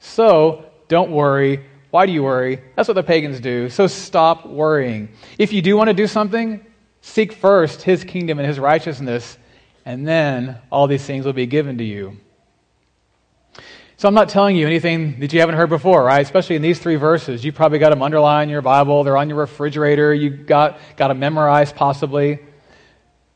So 0.00 0.66
don't 0.88 1.10
worry. 1.10 1.64
Why 1.90 2.04
do 2.04 2.12
you 2.12 2.22
worry? 2.22 2.60
That's 2.76 2.88
what 2.88 2.94
the 2.94 3.02
pagans 3.02 3.40
do. 3.40 3.70
So 3.70 3.86
stop 3.86 4.46
worrying. 4.46 5.08
If 5.38 5.52
you 5.52 5.62
do 5.62 5.76
want 5.76 5.88
to 5.88 5.94
do 5.94 6.06
something, 6.06 6.64
seek 7.00 7.32
first 7.32 7.82
his 7.82 8.04
kingdom 8.04 8.38
and 8.38 8.46
his 8.46 8.58
righteousness, 8.58 9.38
and 9.86 10.06
then 10.06 10.58
all 10.70 10.86
these 10.86 11.04
things 11.04 11.24
will 11.24 11.32
be 11.32 11.46
given 11.46 11.78
to 11.78 11.84
you. 11.84 12.18
So 14.02 14.08
I'm 14.08 14.14
not 14.14 14.30
telling 14.30 14.56
you 14.56 14.66
anything 14.66 15.20
that 15.20 15.32
you 15.32 15.38
haven't 15.38 15.54
heard 15.54 15.68
before, 15.68 16.02
right? 16.02 16.22
Especially 16.22 16.56
in 16.56 16.62
these 16.62 16.80
three 16.80 16.96
verses. 16.96 17.44
You 17.44 17.52
probably 17.52 17.78
got 17.78 17.90
them 17.90 18.02
underlined 18.02 18.48
in 18.48 18.52
your 18.52 18.60
Bible. 18.60 19.04
They're 19.04 19.16
on 19.16 19.28
your 19.28 19.38
refrigerator. 19.38 20.12
You 20.12 20.28
got, 20.28 20.80
got 20.96 21.06
them 21.06 21.20
memorized 21.20 21.76
possibly. 21.76 22.40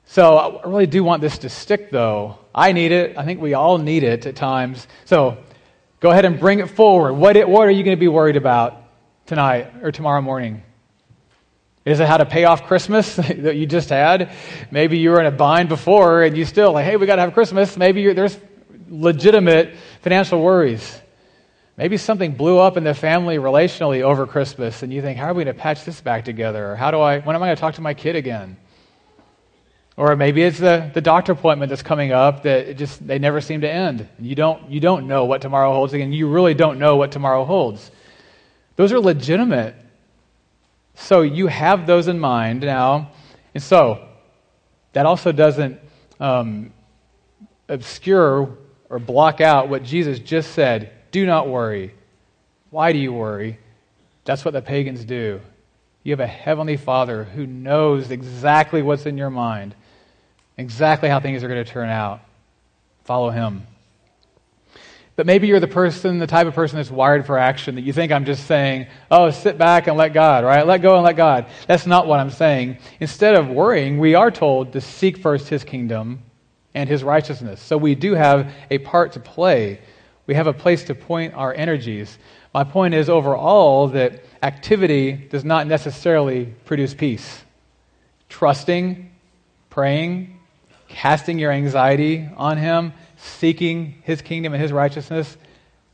So 0.07 0.37
I 0.37 0.69
really 0.69 0.89
do 0.89 1.05
want 1.05 1.23
this 1.23 1.39
to 1.39 1.49
stick, 1.49 1.93
though. 1.93 2.39
I 2.53 2.73
need 2.73 2.91
it. 2.91 3.17
I 3.17 3.25
think 3.25 3.41
we 3.41 3.55
all 3.55 3.79
need 3.79 4.03
it 4.03 4.27
at 4.27 4.35
times. 4.35 4.89
So 5.05 5.39
go 6.01 6.11
ahead 6.11 6.25
and 6.25 6.41
bring 6.41 6.59
it 6.59 6.69
forward. 6.69 7.13
What, 7.13 7.37
it, 7.37 7.49
what 7.49 7.69
are 7.69 7.71
you 7.71 7.85
going 7.85 7.97
to 7.97 8.01
be 8.01 8.09
worried 8.09 8.35
about 8.35 8.83
tonight 9.27 9.73
or 9.83 9.93
tomorrow 9.93 10.21
morning? 10.21 10.65
Is 11.85 12.01
it 12.01 12.09
how 12.09 12.17
to 12.17 12.27
pay 12.27 12.43
off 12.43 12.67
Christmas 12.67 13.15
that 13.17 13.55
you 13.55 13.67
just 13.67 13.91
had? 13.91 14.33
Maybe 14.73 14.99
you 14.99 15.11
were 15.11 15.21
in 15.21 15.27
a 15.27 15.31
bind 15.31 15.69
before 15.69 16.25
and 16.25 16.37
you 16.37 16.45
still 16.45 16.73
like, 16.73 16.87
hey, 16.87 16.97
we 16.97 17.07
got 17.07 17.17
to 17.17 17.23
have 17.23 17.35
Christmas. 17.35 17.77
Maybe 17.77 18.13
there's 18.13 18.37
legitimate 18.89 19.75
financial 20.03 20.41
worries. 20.43 21.01
Maybe 21.77 21.99
something 21.99 22.33
blew 22.33 22.59
up 22.59 22.77
in 22.77 22.85
the 22.85 22.95
family 22.95 23.37
relationally 23.37 24.01
over 24.03 24.27
Christmas, 24.27 24.83
and 24.83 24.93
you 24.93 25.03
think, 25.03 25.19
how 25.19 25.27
are 25.27 25.35
we 25.35 25.45
going 25.45 25.55
to 25.55 25.61
patch 25.61 25.85
this 25.85 26.01
back 26.01 26.25
together? 26.25 26.73
Or 26.73 26.77
how 26.77 26.91
do 26.91 27.01
I, 27.01 27.21
when 27.21 27.37
am 27.37 27.43
I 27.43 27.49
going 27.49 27.57
to 27.57 27.61
talk 27.61 27.75
to 27.75 27.83
my 27.83 27.93
kid 27.93 28.17
again? 28.17 28.57
Or 29.99 30.15
maybe 30.17 30.43
it's 30.43 30.59
the, 30.59 30.91
the 30.93 31.01
doctor 31.01 31.33
appointment 31.33 31.71
that's 31.71 31.83
coming 31.83 32.13
up 32.13 32.43
that 32.43 32.77
just 32.77 33.07
they 33.07 33.19
never 33.19 33.41
seem 33.41 33.63
to 33.63 33.71
end. 33.71 34.09
You 34.19 34.35
don't, 34.35 34.71
you 34.71 34.79
don't 34.79 35.07
know 35.07 35.25
what 35.25 35.41
tomorrow 35.41 35.73
holds 35.73 35.95
again. 35.95 36.13
You 36.13 36.29
really 36.29 36.55
don't 36.55 36.79
know 36.79 36.97
what 36.97 37.13
tomorrow 37.13 37.45
holds. 37.45 37.91
Those 38.77 38.93
are 38.93 39.01
legitimate. 39.01 39.75
So 40.95 41.23
you 41.23 41.47
have 41.47 41.87
those 41.87 42.09
in 42.09 42.19
mind 42.19 42.61
now. 42.61 43.11
And 43.55 43.63
so 43.63 44.07
that 44.93 45.07
also 45.07 45.33
doesn't 45.33 45.81
um, 46.21 46.73
obscure 47.69 48.57
or 48.89 48.99
block 48.99 49.41
out 49.41 49.69
what 49.69 49.83
Jesus 49.83 50.19
just 50.19 50.53
said 50.53 50.93
do 51.11 51.25
not 51.25 51.49
worry. 51.49 51.95
Why 52.71 52.93
do 52.93 52.99
you 52.99 53.13
worry? 53.13 53.59
That's 54.25 54.45
what 54.45 54.53
the 54.53 54.61
pagans 54.61 55.05
do. 55.05 55.41
You 56.03 56.13
have 56.13 56.21
a 56.21 56.27
heavenly 56.27 56.77
Father 56.77 57.25
who 57.25 57.47
knows 57.47 58.11
exactly 58.11 58.83
what's 58.83 59.07
in 59.07 59.17
your 59.17 59.31
mind, 59.31 59.75
exactly 60.59 61.09
how 61.09 61.21
things 61.21 61.43
are 61.43 61.49
going 61.49 61.65
to 61.65 61.71
turn 61.71 61.89
out. 61.89 62.21
Follow 63.05 63.31
Him. 63.31 63.67
But 65.15 65.25
maybe 65.25 65.47
you're 65.47 65.59
the 65.59 65.67
person, 65.67 66.19
the 66.19 66.27
type 66.27 66.47
of 66.47 66.55
person 66.55 66.77
that's 66.77 66.91
wired 66.91 67.25
for 67.25 67.39
action, 67.39 67.77
that 67.77 67.81
you 67.81 67.95
think 67.95 68.13
I'm 68.13 68.27
just 68.27 68.47
saying, 68.47 68.89
oh, 69.11 69.31
sit 69.31 69.57
back 69.57 69.87
and 69.87 69.97
let 69.97 70.13
God, 70.13 70.45
right? 70.45 70.67
Let 70.67 70.83
go 70.83 70.97
and 70.97 71.05
let 71.05 71.17
God. 71.17 71.47
That's 71.67 71.87
not 71.87 72.07
what 72.07 72.21
I'm 72.21 72.31
saying. 72.31 72.77
Instead 73.01 73.35
of 73.35 73.49
worrying, 73.49 73.99
we 73.99 74.15
are 74.15 74.31
told 74.31 74.75
to 74.75 74.83
seek 74.83 75.17
first 75.17 75.49
His 75.49 75.65
kingdom 75.65 76.23
and 76.77 76.91
his 76.91 77.03
righteousness. 77.03 77.61
So 77.63 77.79
we 77.79 77.95
do 77.95 78.13
have 78.13 78.53
a 78.71 78.77
part 78.77 79.13
to 79.13 79.21
play. 79.21 79.81
We 80.27 80.35
have 80.35 80.47
a 80.47 80.53
place 80.53 80.85
to 80.85 80.95
point 80.95 81.33
our 81.33 81.53
energies. 81.53 82.19
My 82.53 82.65
point 82.65 82.93
is 82.93 83.09
overall 83.09 83.89
that 83.89 84.23
activity 84.43 85.13
does 85.13 85.43
not 85.43 85.67
necessarily 85.67 86.53
produce 86.67 86.93
peace. 86.93 87.43
Trusting, 88.29 89.11
praying, 89.71 90.39
casting 90.87 91.39
your 91.39 91.51
anxiety 91.51 92.29
on 92.37 92.59
him, 92.59 92.93
seeking 93.17 93.95
his 94.03 94.21
kingdom 94.21 94.53
and 94.53 94.63
his 94.63 94.71
righteousness, 94.71 95.35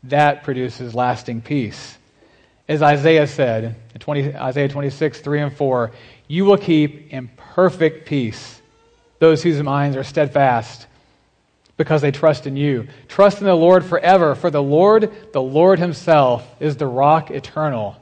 that 0.05 0.43
produces 0.43 0.97
lasting 0.97 1.43
peace. 1.43 1.97
As 2.69 2.83
Isaiah 2.83 3.29
said, 3.29 3.77
20, 4.01 4.35
Isaiah 4.35 4.69
26, 4.69 5.21
3 5.21 5.41
and 5.43 5.57
4, 5.57 5.93
you 6.27 6.45
will 6.45 6.59
keep 6.59 7.13
in 7.13 7.29
perfect 7.37 8.09
peace 8.09 8.62
those 9.23 9.41
whose 9.41 9.63
minds 9.63 9.97
are 9.97 10.03
steadfast 10.03 10.89
because 11.77 12.03
they 12.03 12.11
trust 12.11 12.49
in 12.49 12.57
you. 12.57 12.89
Trust 13.07 13.39
in 13.39 13.47
the 13.47 13.55
Lord 13.55 13.85
forever, 13.85 14.35
for 14.35 14.51
the 14.51 14.61
Lord, 14.61 15.13
the 15.33 15.41
Lord 15.41 15.79
Himself, 15.79 16.45
is 16.59 16.77
the 16.77 16.89
rock 16.89 17.31
eternal. 17.31 17.95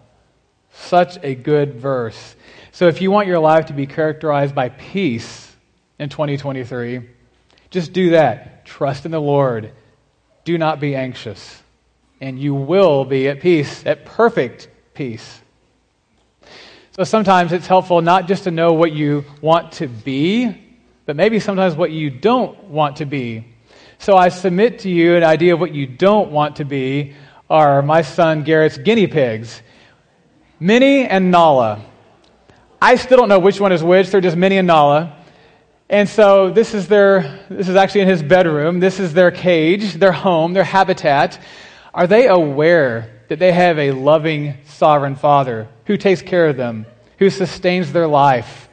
Such 0.73 1.23
a 1.23 1.35
good 1.35 1.75
verse. 1.75 2.37
So 2.73 2.89
if 2.89 3.03
you 3.03 3.11
want 3.11 3.29
your 3.29 3.39
life 3.39 3.67
to 3.67 3.75
be 3.75 3.87
characterized 3.87 4.55
by 4.55 4.71
peace 4.71 5.55
in 5.99 6.09
2023, 6.09 7.03
just 7.69 7.93
do 7.93 8.13
that. 8.13 8.65
Trust 8.65 9.05
in 9.05 9.11
the 9.11 9.21
Lord. 9.21 9.73
Do 10.45 10.57
not 10.57 10.81
be 10.81 10.97
anxious. 10.97 11.63
And 12.23 12.41
you 12.41 12.55
will 12.55 13.05
be 13.05 13.29
at 13.29 13.41
peace, 13.41 13.85
at 13.85 14.07
perfect 14.07 14.71
peace. 14.95 15.43
So 16.93 17.05
sometimes 17.05 17.53
it's 17.53 17.67
helpful 17.67 18.01
not 18.01 18.27
just 18.27 18.45
to 18.45 18.51
know 18.51 18.73
what 18.73 18.93
you 18.93 19.27
want 19.43 19.73
to 19.73 19.87
be, 19.87 20.69
but 21.07 21.17
maybe 21.17 21.41
sometimes 21.41 21.75
what 21.75 21.91
you 21.91 22.11
don't 22.11 22.65
want 22.65 22.97
to 22.97 23.07
be. 23.07 23.45
So 23.99 24.17
I 24.17 24.29
submit 24.29 24.81
to 24.81 24.91
you 24.91 25.17
an 25.17 25.25
idea 25.25 25.55
of 25.55 25.61
what 25.61 25.75
you 25.75 25.87
don't 25.87 26.31
want 26.31 26.57
to 26.57 26.65
be 26.65 27.15
are 27.51 27.83
my 27.83 28.03
son 28.03 28.45
Garrett's 28.45 28.79
guinea 28.79 29.07
pigs, 29.07 29.61
Minnie 30.59 31.07
and 31.07 31.31
Nala. 31.31 31.85
I 32.81 32.97
still 32.97 33.19
don't 33.19 33.29
know 33.29 33.39
which 33.39 33.61
one 33.61 33.73
is 33.73 33.83
which. 33.83 34.09
They're 34.11 34.21
just 34.21 34.37
Minnie 34.37 34.57
and 34.57 34.67
Nala. 34.67 35.17
And 35.91 36.09
so 36.09 36.51
this 36.51 36.73
is 36.73 36.87
their 36.87 37.41
this 37.51 37.69
is 37.69 37.75
actually 37.75 38.03
in 38.03 38.09
his 38.09 38.23
bedroom. 38.23 38.79
This 38.79 39.01
is 39.01 39.13
their 39.13 39.33
cage, 39.33 39.95
their 39.95 40.13
home, 40.13 40.53
their 40.53 40.65
habitat. 40.65 41.39
Are 41.93 42.07
they 42.07 42.29
aware 42.29 43.25
that 43.29 43.41
they 43.41 43.53
have 43.53 43.79
a 43.79 43.91
loving 43.91 44.55
sovereign 44.67 45.17
father 45.17 45.69
who 45.87 45.97
takes 45.97 46.23
care 46.23 46.49
of 46.49 46.57
them, 46.57 46.87
who 47.19 47.29
sustains 47.29 47.93
their 47.93 48.07
life? 48.07 48.70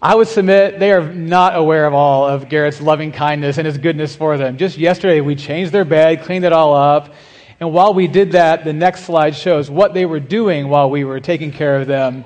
I 0.00 0.14
would 0.14 0.28
submit 0.28 0.78
they 0.78 0.92
are 0.92 1.12
not 1.12 1.56
aware 1.56 1.84
of 1.84 1.92
all 1.92 2.24
of 2.24 2.48
Garrett's 2.48 2.80
loving 2.80 3.10
kindness 3.10 3.58
and 3.58 3.66
his 3.66 3.78
goodness 3.78 4.14
for 4.14 4.38
them. 4.38 4.56
Just 4.56 4.78
yesterday, 4.78 5.20
we 5.20 5.34
changed 5.34 5.72
their 5.72 5.84
bed, 5.84 6.22
cleaned 6.22 6.44
it 6.44 6.52
all 6.52 6.72
up. 6.72 7.14
And 7.58 7.72
while 7.72 7.92
we 7.92 8.06
did 8.06 8.32
that, 8.32 8.64
the 8.64 8.72
next 8.72 9.04
slide 9.04 9.34
shows 9.34 9.68
what 9.68 9.94
they 9.94 10.06
were 10.06 10.20
doing 10.20 10.68
while 10.68 10.88
we 10.88 11.02
were 11.02 11.18
taking 11.18 11.50
care 11.50 11.80
of 11.80 11.88
them. 11.88 12.24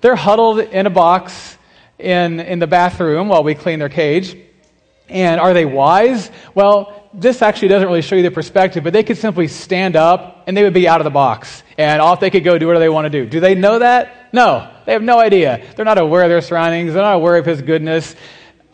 They're 0.00 0.14
huddled 0.14 0.60
in 0.60 0.86
a 0.86 0.90
box 0.90 1.58
in, 1.98 2.38
in 2.38 2.60
the 2.60 2.68
bathroom 2.68 3.26
while 3.28 3.42
we 3.42 3.56
clean 3.56 3.80
their 3.80 3.88
cage. 3.88 4.36
And 5.08 5.40
are 5.40 5.52
they 5.52 5.64
wise? 5.64 6.30
Well, 6.54 7.10
this 7.12 7.42
actually 7.42 7.68
doesn't 7.68 7.88
really 7.88 8.02
show 8.02 8.14
you 8.14 8.22
the 8.22 8.30
perspective, 8.30 8.84
but 8.84 8.92
they 8.92 9.02
could 9.02 9.18
simply 9.18 9.48
stand 9.48 9.96
up 9.96 10.44
and 10.46 10.56
they 10.56 10.62
would 10.62 10.72
be 10.72 10.86
out 10.86 11.00
of 11.00 11.04
the 11.04 11.10
box. 11.10 11.64
And 11.80 12.02
off 12.02 12.20
they 12.20 12.28
could 12.28 12.44
go 12.44 12.58
do 12.58 12.66
whatever 12.66 12.78
they 12.78 12.90
want 12.90 13.06
to 13.06 13.10
do. 13.10 13.24
Do 13.24 13.40
they 13.40 13.54
know 13.54 13.78
that? 13.78 14.34
No. 14.34 14.70
They 14.84 14.92
have 14.92 15.00
no 15.00 15.18
idea. 15.18 15.64
They're 15.74 15.86
not 15.86 15.96
aware 15.96 16.22
of 16.22 16.28
their 16.28 16.42
surroundings. 16.42 16.92
They're 16.92 17.02
not 17.02 17.14
aware 17.14 17.38
of 17.38 17.46
his 17.46 17.62
goodness. 17.62 18.14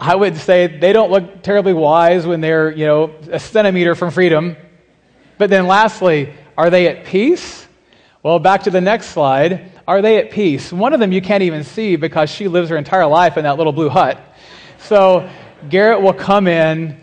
I 0.01 0.17
would 0.17 0.37
say 0.37 0.67
they 0.67 0.93
don't 0.93 1.13
look 1.13 1.45
terribly 1.45 1.73
wise 1.73 2.27
when 2.27 2.41
they're, 2.41 2.73
you 2.73 2.85
know, 2.85 3.15
a 3.31 3.39
centimeter 3.39 3.95
from 3.95 4.11
freedom. 4.11 4.57
But 5.39 5.51
then 5.51 5.69
lastly, 5.69 6.35
are 6.59 6.69
they 6.69 6.89
at 6.89 7.05
peace? 7.05 7.69
Well, 8.25 8.41
back 8.41 8.65
to 8.65 8.73
the 8.73 8.81
next 8.81 9.11
slide. 9.11 9.71
Are 9.87 10.03
they 10.03 10.19
at 10.19 10.33
peace? 10.33 10.73
One 10.73 10.93
of 10.93 10.99
them 10.99 11.13
you 11.13 11.23
can't 11.23 11.45
even 11.45 11.63
see 11.63 11.95
because 11.95 12.29
she 12.29 12.49
lives 12.49 12.71
her 12.71 12.77
entire 12.77 13.07
life 13.07 13.37
in 13.37 13.45
that 13.45 13.57
little 13.57 13.73
blue 13.73 13.89
hut. 13.89 14.21
So 14.81 15.31
Garrett 15.71 16.03
will 16.03 16.13
come 16.13 16.49
in, 16.49 16.99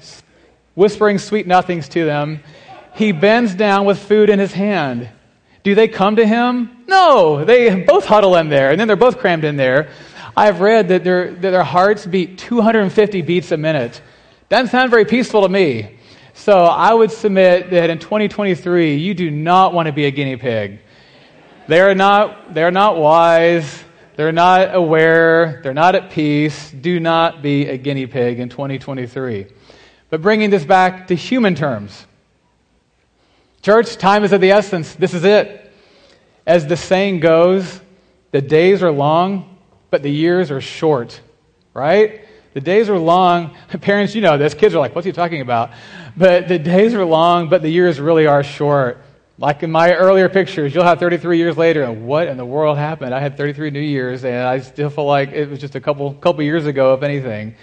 whispering 0.75 1.17
sweet 1.17 1.47
nothings 1.47 1.87
to 1.89 2.03
them. 2.03 2.43
He 2.93 3.13
bends 3.13 3.55
down 3.55 3.85
with 3.85 3.99
food 3.99 4.29
in 4.29 4.37
his 4.37 4.51
hand. 4.51 5.09
Do 5.63 5.75
they 5.75 5.87
come 5.87 6.17
to 6.17 6.25
him? 6.25 6.69
No, 6.87 7.45
they 7.45 7.83
both 7.83 8.05
huddle 8.05 8.35
in 8.35 8.49
there, 8.49 8.71
and 8.71 8.79
then 8.79 8.87
they're 8.87 8.97
both 8.97 9.17
crammed 9.17 9.45
in 9.45 9.55
there. 9.55 9.89
I've 10.35 10.59
read 10.59 10.89
that 10.89 11.03
their, 11.03 11.31
that 11.31 11.51
their 11.51 11.63
hearts 11.63 12.05
beat 12.05 12.37
250 12.37 13.21
beats 13.21 13.51
a 13.51 13.57
minute. 13.57 14.01
Doesn't 14.49 14.71
sound 14.71 14.91
very 14.91 15.05
peaceful 15.05 15.43
to 15.43 15.49
me. 15.49 15.99
So 16.33 16.65
I 16.65 16.93
would 16.93 17.11
submit 17.11 17.69
that 17.69 17.89
in 17.89 17.99
2023, 17.99 18.95
you 18.95 19.13
do 19.13 19.31
not 19.31 19.73
want 19.73 19.85
to 19.85 19.93
be 19.93 20.05
a 20.05 20.11
guinea 20.11 20.35
pig. 20.35 20.79
They 21.67 21.79
are 21.79 21.95
not, 21.95 22.53
they 22.53 22.63
are 22.63 22.71
not 22.71 22.97
wise. 22.97 23.83
They're 24.15 24.31
not 24.31 24.75
aware. 24.75 25.61
They're 25.63 25.73
not 25.73 25.95
at 25.95 26.11
peace. 26.11 26.71
Do 26.71 26.99
not 26.99 27.41
be 27.41 27.67
a 27.67 27.77
guinea 27.77 28.07
pig 28.07 28.39
in 28.39 28.49
2023. 28.49 29.45
But 30.09 30.21
bringing 30.21 30.49
this 30.49 30.65
back 30.65 31.07
to 31.07 31.15
human 31.15 31.55
terms. 31.55 32.05
Church, 33.63 33.95
time 33.95 34.25
is 34.25 34.33
of 34.33 34.41
the 34.41 34.51
essence. 34.51 34.93
This 34.93 35.13
is 35.13 35.23
it. 35.23 35.71
As 36.45 36.67
the 36.67 36.75
saying 36.75 37.21
goes, 37.21 37.79
the 38.31 38.41
days 38.41 38.83
are 38.83 38.91
long, 38.91 39.57
but 39.89 40.03
the 40.03 40.11
years 40.11 40.51
are 40.51 40.59
short. 40.59 41.21
Right? 41.73 42.25
The 42.53 42.59
days 42.59 42.89
are 42.89 42.99
long. 42.99 43.55
Parents, 43.81 44.13
you 44.15 44.21
know 44.21 44.37
this. 44.37 44.53
Kids 44.53 44.75
are 44.75 44.79
like, 44.79 44.93
what's 44.93 45.05
he 45.05 45.13
talking 45.13 45.39
about? 45.39 45.71
But 46.17 46.49
the 46.49 46.59
days 46.59 46.93
are 46.93 47.05
long, 47.05 47.47
but 47.47 47.61
the 47.61 47.69
years 47.69 48.01
really 48.01 48.27
are 48.27 48.43
short. 48.43 49.01
Like 49.39 49.63
in 49.63 49.71
my 49.71 49.93
earlier 49.93 50.27
pictures, 50.27 50.75
you'll 50.75 50.83
have 50.83 50.99
33 50.99 51.37
years 51.37 51.57
later, 51.57 51.83
and 51.83 52.05
what 52.05 52.27
in 52.27 52.35
the 52.35 52.45
world 52.45 52.77
happened? 52.77 53.15
I 53.15 53.21
had 53.21 53.37
33 53.37 53.71
New 53.71 53.79
Year's, 53.79 54.25
and 54.25 54.45
I 54.45 54.59
still 54.59 54.89
feel 54.89 55.05
like 55.05 55.31
it 55.31 55.49
was 55.49 55.59
just 55.59 55.75
a 55.75 55.79
couple, 55.79 56.13
couple 56.15 56.43
years 56.43 56.65
ago, 56.65 56.93
if 56.95 57.01
anything. 57.01 57.55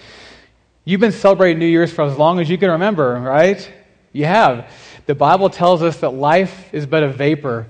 You've 0.86 1.00
been 1.00 1.12
celebrating 1.12 1.58
New 1.58 1.66
Year's 1.66 1.92
for 1.92 2.04
as 2.04 2.16
long 2.16 2.40
as 2.40 2.48
you 2.48 2.56
can 2.56 2.70
remember, 2.70 3.20
right? 3.20 3.70
You 4.12 4.24
have. 4.24 4.72
The 5.11 5.16
Bible 5.16 5.51
tells 5.51 5.83
us 5.83 5.96
that 6.03 6.11
life 6.11 6.73
is 6.73 6.87
but 6.87 7.03
a 7.03 7.09
vapor, 7.09 7.66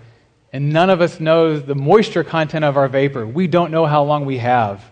and 0.53 0.75
none 0.75 0.91
of 0.91 1.01
us 1.01 1.21
knows 1.21 1.65
the 1.65 1.75
moisture 1.75 2.23
content 2.23 2.67
of 2.67 2.77
our 2.77 2.87
vapor. 2.87 3.27
We 3.27 3.47
don't 3.47 3.71
know 3.71 3.87
how 3.87 4.03
long 4.03 4.27
we 4.27 4.37
have. 4.37 4.85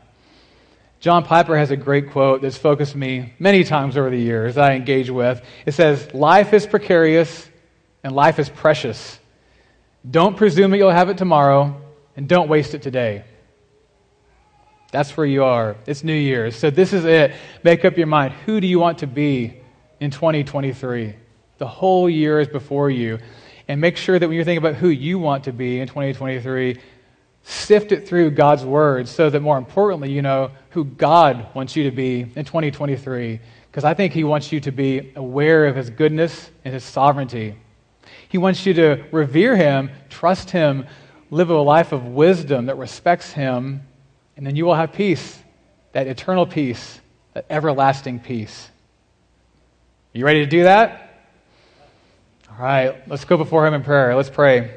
John 0.98 1.24
Piper 1.24 1.58
has 1.58 1.70
a 1.70 1.76
great 1.76 2.10
quote 2.10 2.40
that's 2.40 2.56
focused 2.56 2.96
me 2.96 3.34
many 3.38 3.64
times 3.64 3.98
over 3.98 4.08
the 4.08 4.16
years 4.16 4.54
that 4.54 4.64
I 4.64 4.76
engage 4.76 5.10
with. 5.10 5.44
It 5.66 5.72
says, 5.72 6.14
Life 6.14 6.54
is 6.54 6.66
precarious 6.66 7.50
and 8.02 8.14
life 8.14 8.38
is 8.38 8.48
precious. 8.48 9.18
Don't 10.10 10.34
presume 10.34 10.70
that 10.70 10.78
you'll 10.78 10.90
have 10.90 11.10
it 11.10 11.18
tomorrow, 11.18 11.78
and 12.16 12.26
don't 12.26 12.48
waste 12.48 12.72
it 12.72 12.80
today. 12.80 13.24
That's 14.90 15.14
where 15.18 15.26
you 15.26 15.44
are. 15.44 15.76
It's 15.84 16.02
New 16.02 16.14
Year's. 16.14 16.56
So 16.56 16.70
this 16.70 16.94
is 16.94 17.04
it. 17.04 17.34
Make 17.62 17.84
up 17.84 17.98
your 17.98 18.06
mind. 18.06 18.32
Who 18.46 18.58
do 18.58 18.66
you 18.66 18.78
want 18.78 19.00
to 19.00 19.06
be 19.06 19.60
in 20.00 20.10
2023? 20.10 21.14
The 21.58 21.66
whole 21.66 22.08
year 22.08 22.40
is 22.40 22.48
before 22.48 22.90
you. 22.90 23.18
And 23.68 23.80
make 23.80 23.96
sure 23.96 24.18
that 24.18 24.26
when 24.26 24.34
you're 24.34 24.44
thinking 24.44 24.64
about 24.64 24.76
who 24.76 24.88
you 24.88 25.18
want 25.18 25.44
to 25.44 25.52
be 25.52 25.80
in 25.80 25.88
2023, 25.88 26.78
sift 27.42 27.92
it 27.92 28.08
through 28.08 28.30
God's 28.30 28.64
Word 28.64 29.08
so 29.08 29.28
that 29.28 29.40
more 29.40 29.58
importantly, 29.58 30.10
you 30.10 30.22
know 30.22 30.50
who 30.70 30.84
God 30.84 31.54
wants 31.54 31.76
you 31.76 31.84
to 31.84 31.90
be 31.90 32.20
in 32.20 32.44
2023. 32.44 33.40
Because 33.70 33.84
I 33.84 33.94
think 33.94 34.12
He 34.12 34.24
wants 34.24 34.50
you 34.50 34.60
to 34.60 34.72
be 34.72 35.12
aware 35.16 35.66
of 35.66 35.76
His 35.76 35.90
goodness 35.90 36.50
and 36.64 36.72
His 36.72 36.84
sovereignty. 36.84 37.56
He 38.28 38.38
wants 38.38 38.64
you 38.64 38.74
to 38.74 39.04
revere 39.12 39.56
Him, 39.56 39.90
trust 40.08 40.50
Him, 40.50 40.86
live 41.30 41.50
a 41.50 41.58
life 41.58 41.92
of 41.92 42.06
wisdom 42.06 42.66
that 42.66 42.78
respects 42.78 43.32
Him, 43.32 43.82
and 44.36 44.46
then 44.46 44.56
you 44.56 44.64
will 44.64 44.74
have 44.74 44.92
peace 44.92 45.42
that 45.92 46.06
eternal 46.06 46.46
peace, 46.46 47.00
that 47.34 47.46
everlasting 47.50 48.20
peace. 48.20 48.68
Are 50.14 50.18
you 50.18 50.24
ready 50.24 50.44
to 50.44 50.46
do 50.46 50.64
that? 50.64 51.07
All 52.58 52.64
right, 52.64 53.08
let's 53.08 53.24
go 53.24 53.36
before 53.36 53.64
Him 53.64 53.74
in 53.74 53.84
prayer. 53.84 54.16
Let's 54.16 54.30
pray. 54.30 54.74